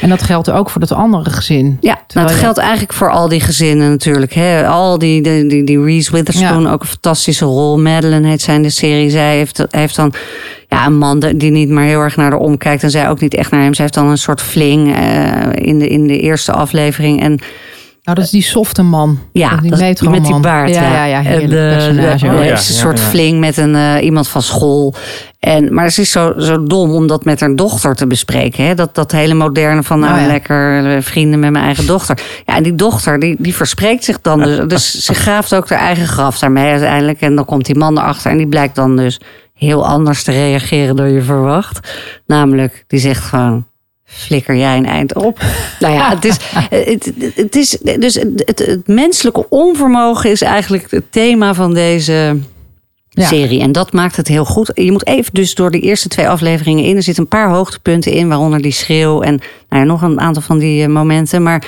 En 0.00 0.08
dat 0.08 0.22
geldt 0.22 0.50
ook 0.50 0.70
voor 0.70 0.80
het 0.80 0.92
andere 0.92 1.30
gezin. 1.30 1.76
Ja, 1.80 1.98
nou, 2.14 2.26
het 2.26 2.36
je- 2.36 2.42
geldt 2.42 2.58
eigenlijk 2.58 2.92
voor 2.92 3.10
al 3.10 3.28
die 3.28 3.40
gezinnen 3.40 3.90
natuurlijk. 3.90 4.32
Hè. 4.32 4.66
Al 4.66 4.98
die, 4.98 5.22
die, 5.22 5.46
die, 5.46 5.64
die 5.64 5.82
Reese 5.84 6.10
Witherspoon, 6.12 6.62
Ja. 6.62 6.70
ook 6.72 6.80
een 6.80 6.86
fantastische 6.88 7.44
rol. 7.44 7.78
Madeline 7.78 8.28
heet 8.28 8.42
zij 8.42 8.54
in 8.54 8.62
de 8.62 8.70
serie. 8.70 9.10
Zij 9.10 9.36
heeft, 9.36 9.64
heeft 9.70 9.96
dan 9.96 10.12
ja, 10.68 10.86
een 10.86 10.98
man 10.98 11.18
die 11.36 11.50
niet 11.50 11.68
maar 11.68 11.84
heel 11.84 12.00
erg 12.00 12.16
naar 12.16 12.30
haar 12.30 12.40
omkijkt. 12.40 12.82
En 12.82 12.90
zij 12.90 13.08
ook 13.08 13.20
niet 13.20 13.34
echt 13.34 13.50
naar 13.50 13.62
hem. 13.62 13.74
Zij 13.74 13.84
heeft 13.84 13.96
dan 13.96 14.06
een 14.06 14.18
soort 14.18 14.40
fling 14.42 14.94
eh, 14.96 15.42
in, 15.54 15.78
de, 15.78 15.88
in 15.88 16.06
de 16.06 16.20
eerste 16.20 16.52
aflevering. 16.52 17.22
En 17.22 17.38
Nou, 18.08 18.20
dat 18.20 18.28
is 18.28 18.32
die 18.38 18.42
softe 18.50 18.82
man. 18.82 19.18
ja, 19.32 19.56
die 19.56 19.70
dat- 19.70 20.00
met 20.10 20.24
die 20.24 20.40
baard. 20.40 20.74
Ja, 20.74 20.82
ja, 20.82 21.04
ja. 21.04 21.18
En 21.18 21.24
Heerlijk 21.24 21.50
de- 21.50 21.74
personage. 21.76 22.28
de- 22.28 22.36
Oh, 22.36 22.44
ja, 22.44 22.50
een 22.50 22.58
soort 22.58 23.00
fling 23.00 23.40
met 23.40 23.56
een, 23.56 23.74
eh, 23.74 24.04
iemand 24.04 24.28
van 24.28 24.42
school. 24.42 24.94
En, 25.38 25.74
maar 25.74 25.90
ze 25.90 26.00
is 26.00 26.10
zo, 26.10 26.32
zo 26.38 26.62
dom 26.62 26.90
om 26.90 27.06
dat 27.06 27.24
met 27.24 27.40
haar 27.40 27.54
dochter 27.56 27.94
te 27.94 28.06
bespreken. 28.06 28.66
Hè? 28.66 28.74
Dat, 28.74 28.94
dat 28.94 29.12
hele 29.12 29.34
moderne 29.34 29.82
van 29.82 29.98
nou 30.00 30.14
Oh, 30.14 30.20
ja. 30.20 30.26
lekker 30.26 30.94
eh, 30.96 31.02
vrienden 31.02 31.40
met 31.40 31.50
mijn 31.50 31.64
eigen 31.64 31.86
dochter. 31.86 32.18
Ja, 32.46 32.56
en 32.56 32.62
die 32.62 32.74
dochter 32.74 33.18
die, 33.18 33.36
die 33.38 33.54
verspreekt 33.54 34.04
zich 34.04 34.20
dan. 34.20 34.42
Dus, 34.42 34.66
dus 34.68 34.92
ze 35.04 35.14
graaft 35.14 35.54
ook 35.54 35.68
haar 35.70 35.78
eigen 35.78 36.06
graf 36.06 36.38
daarmee 36.38 36.70
uiteindelijk. 36.70 37.20
En 37.20 37.34
dan 37.34 37.44
komt 37.44 37.64
die 37.66 37.76
man 37.78 37.98
erachter 37.98 38.30
en 38.30 38.36
die 38.36 38.48
blijkt 38.48 38.74
dan 38.74 38.96
dus 38.96 39.20
heel 39.54 39.86
anders 39.86 40.22
te 40.22 40.32
reageren 40.32 40.96
dan 40.96 41.12
je 41.12 41.22
verwacht. 41.22 41.92
Namelijk, 42.26 42.84
die 42.86 43.00
zegt 43.00 43.24
gewoon 43.24 43.66
flikker 44.10 44.56
jij 44.56 44.76
een 44.76 44.86
eind 44.86 45.14
op. 45.14 45.38
nou 45.80 45.94
ja, 45.94 46.10
het 46.14 46.24
is, 46.24 46.36
het, 46.70 47.12
het 47.34 47.56
is 47.56 47.70
dus 47.98 48.14
het, 48.14 48.42
het, 48.44 48.58
het 48.58 48.86
menselijke 48.86 49.46
onvermogen 49.48 50.30
is 50.30 50.42
eigenlijk 50.42 50.90
het 50.90 51.12
thema 51.12 51.54
van 51.54 51.74
deze 51.74 52.38
Ja. 53.10 53.26
serie. 53.26 53.60
En 53.60 53.72
dat 53.72 53.92
maakt 53.92 54.16
het 54.16 54.28
heel 54.28 54.44
goed. 54.44 54.70
Je 54.74 54.92
moet 54.92 55.06
even 55.06 55.34
dus 55.34 55.54
door 55.54 55.70
de 55.70 55.80
eerste 55.80 56.08
twee 56.08 56.28
afleveringen 56.28 56.84
in. 56.84 56.96
Er 56.96 57.02
zitten 57.02 57.22
een 57.22 57.28
paar 57.28 57.50
hoogtepunten 57.50 58.12
in, 58.12 58.28
waaronder 58.28 58.62
die 58.62 58.72
schreeuw 58.72 59.22
en 59.22 59.40
nou 59.68 59.82
ja, 59.82 59.88
nog 59.88 60.02
een 60.02 60.20
aantal 60.20 60.42
van 60.42 60.58
die 60.58 60.82
eh, 60.82 60.88
momenten. 60.88 61.42
Maar 61.42 61.64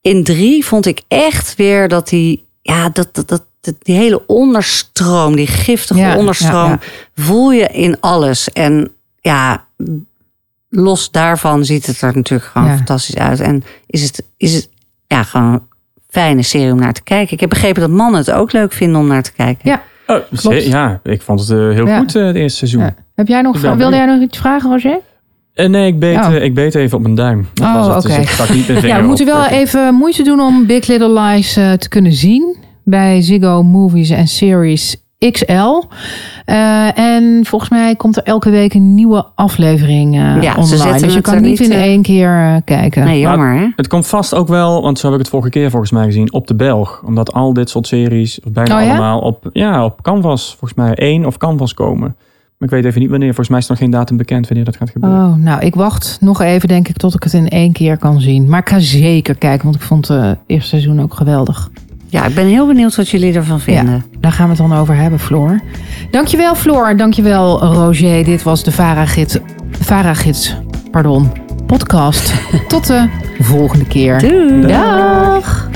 in 0.00 0.24
drie 0.24 0.64
vond 0.66 0.86
ik 0.86 1.00
echt 1.08 1.56
weer 1.56 1.88
dat 1.88 2.08
die, 2.08 2.44
ja, 2.62 2.88
dat, 2.88 3.08
dat, 3.26 3.44
die 3.82 3.96
hele 3.96 4.26
onderstroom, 4.26 5.36
die 5.36 5.46
giftige 5.46 6.00
Ja, 6.00 6.16
onderstroom, 6.16 6.78
voel 7.14 7.52
je 7.52 7.66
in 7.66 8.00
alles. 8.00 8.50
En 8.50 8.92
ja, 9.20 9.64
los 10.74 11.10
daarvan 11.10 11.64
ziet 11.64 11.86
het 11.86 12.00
er 12.00 12.14
natuurlijk 12.16 12.50
gewoon 12.50 12.68
Ja. 12.68 12.76
fantastisch 12.76 13.16
uit. 13.16 13.40
En 13.40 13.64
is 13.86 14.02
het, 14.02 14.24
is 14.36 14.54
het 14.54 14.68
ja, 15.06 15.22
gewoon 15.22 15.52
een 15.52 15.62
fijne 16.08 16.42
serie 16.42 16.72
om 16.72 16.78
naar 16.78 16.92
te 16.92 17.02
kijken. 17.02 17.32
Ik 17.34 17.40
heb 17.40 17.48
begrepen 17.48 17.80
dat 17.80 17.90
mannen 17.90 18.20
het 18.20 18.30
ook 18.32 18.52
leuk 18.52 18.72
vinden 18.72 19.00
om 19.00 19.06
naar 19.06 19.22
te 19.22 19.32
kijken. 19.32 19.70
Ja. 19.70 19.82
Oh, 20.06 20.58
ja, 20.60 21.00
ik 21.02 21.22
vond 21.22 21.40
het 21.40 21.50
eh, 21.50 21.56
heel 21.56 21.86
Ja. 21.86 21.98
goed 21.98 22.14
eh, 22.16 22.24
het 22.26 22.36
eerste 22.36 22.58
seizoen. 22.58 22.80
Ja. 22.82 22.94
Heb 23.14 23.28
jij 23.28 23.42
nog, 23.42 23.60
wilde 23.60 23.96
jij 23.96 24.06
nog 24.06 24.20
iets 24.20 24.38
vragen, 24.38 24.70
Roger? 24.70 24.98
Eh, 25.54 25.68
nee, 25.68 25.86
ik 25.86 25.98
beet, 25.98 26.16
Oh. 26.18 26.34
ik 26.34 26.54
beet 26.54 26.74
even 26.74 26.96
op 26.96 27.02
mijn 27.02 27.14
duim. 27.14 27.48
Dat 27.54 27.66
Oh, 27.66 27.94
dus 27.94 28.04
oké. 28.04 28.20
ik 28.20 28.28
stak 28.28 28.48
niet 28.48 28.68
mijn 28.68 28.86
Ja, 28.86 29.00
we 29.00 29.06
moeten 29.06 29.26
op. 29.26 29.32
wel 29.32 29.46
even 29.46 29.94
moeite 29.94 30.22
doen 30.22 30.40
om 30.40 30.66
Big 30.66 30.86
Little 30.86 31.20
Lies 31.20 31.56
eh, 31.56 31.72
te 31.72 31.88
kunnen 31.88 32.12
zien. 32.12 32.56
Bij 32.84 33.20
Ziggo 33.22 33.62
Movies 33.62 34.10
en 34.10 34.28
Series 34.28 34.96
XL. 35.30 35.82
Eh, 36.44 36.98
en 36.98 37.44
volgens 37.44 37.70
mij 37.70 37.96
komt 37.96 38.16
er 38.16 38.22
elke 38.22 38.50
week 38.50 38.74
een 38.74 38.94
nieuwe 38.94 39.26
aflevering 39.34 40.14
eh, 40.14 40.42
Ja, 40.42 40.62
ze 40.62 40.74
online. 40.74 41.00
Dus 41.00 41.14
je 41.14 41.20
kan 41.20 41.42
niet 41.42 41.60
in 41.60 41.72
één 41.72 42.02
keer 42.02 42.28
eh, 42.28 42.56
kijken. 42.64 43.04
Nee, 43.04 43.20
jammer 43.20 43.54
hè? 43.54 43.66
Het 43.76 43.88
komt 43.88 44.06
vast 44.06 44.34
ook 44.34 44.48
wel, 44.48 44.82
want 44.82 44.98
zo 44.98 45.06
heb 45.06 45.14
ik 45.14 45.20
het 45.20 45.30
vorige 45.30 45.50
keer 45.50 45.70
volgens 45.70 45.90
mij 45.90 46.04
gezien, 46.04 46.32
op 46.32 46.46
de 46.46 46.54
Belg. 46.54 47.02
Omdat 47.06 47.32
al 47.32 47.52
dit 47.52 47.70
soort 47.70 47.86
series, 47.86 48.40
of 48.40 48.52
bijna 48.52 48.78
Oh 48.78 48.84
ja? 48.84 48.88
allemaal, 48.90 49.20
op, 49.20 49.48
ja, 49.52 49.84
op 49.84 50.02
Canvas, 50.02 50.48
volgens 50.58 50.74
mij 50.74 50.94
één 50.94 51.26
of 51.26 51.36
Canvas 51.36 51.74
komen. 51.74 52.16
Maar 52.58 52.70
ik 52.70 52.76
weet 52.76 52.84
even 52.84 53.00
niet 53.00 53.10
wanneer. 53.10 53.34
Volgens 53.34 53.48
mij 53.48 53.58
is 53.58 53.64
er 53.64 53.70
nog 53.70 53.80
geen 53.80 53.90
datum 53.90 54.16
bekend 54.16 54.48
wanneer 54.48 54.64
dat 54.64 54.76
gaat 54.76 54.90
gebeuren. 54.90 55.18
Oh, 55.18 55.34
nou, 55.34 55.60
ik 55.60 55.74
wacht 55.74 56.18
nog 56.20 56.40
even, 56.40 56.68
denk 56.68 56.88
ik, 56.88 56.96
tot 56.96 57.14
ik 57.14 57.22
het 57.22 57.32
in 57.32 57.48
één 57.48 57.72
keer 57.72 57.98
kan 57.98 58.20
zien. 58.20 58.48
Maar 58.48 58.60
ik 58.60 58.68
ga 58.68 58.78
zeker 58.78 59.34
kijken, 59.34 59.64
want 59.64 59.76
ik 59.76 59.82
vond 59.82 60.08
het 60.08 60.38
eerste 60.46 60.68
seizoen 60.68 61.02
ook 61.02 61.14
geweldig. 61.14 61.70
Ja, 62.12 62.24
ik 62.26 62.34
ben 62.34 62.46
heel 62.46 62.66
benieuwd 62.66 62.96
wat 62.96 63.08
jullie 63.08 63.34
ervan 63.34 63.60
vinden. 63.60 63.94
Ja, 63.94 64.18
daar 64.20 64.32
gaan 64.32 64.44
we 64.44 64.50
het 64.50 64.68
dan 64.68 64.78
over 64.78 64.94
hebben, 64.96 65.18
Floor. 65.18 65.60
Dankjewel, 66.10 66.54
Floor. 66.54 66.96
Dankjewel, 66.96 67.64
Roger. 67.64 68.24
Dit 68.24 68.42
was 68.42 68.64
de 68.64 68.72
Varagids, 68.72 69.38
Varagids 69.70 70.56
pardon, 70.90 71.32
podcast. 71.66 72.34
Tot 72.68 72.86
de 72.86 73.08
volgende 73.40 73.86
keer. 73.86 74.18
Doei! 74.18 74.66
Dag. 74.66 75.70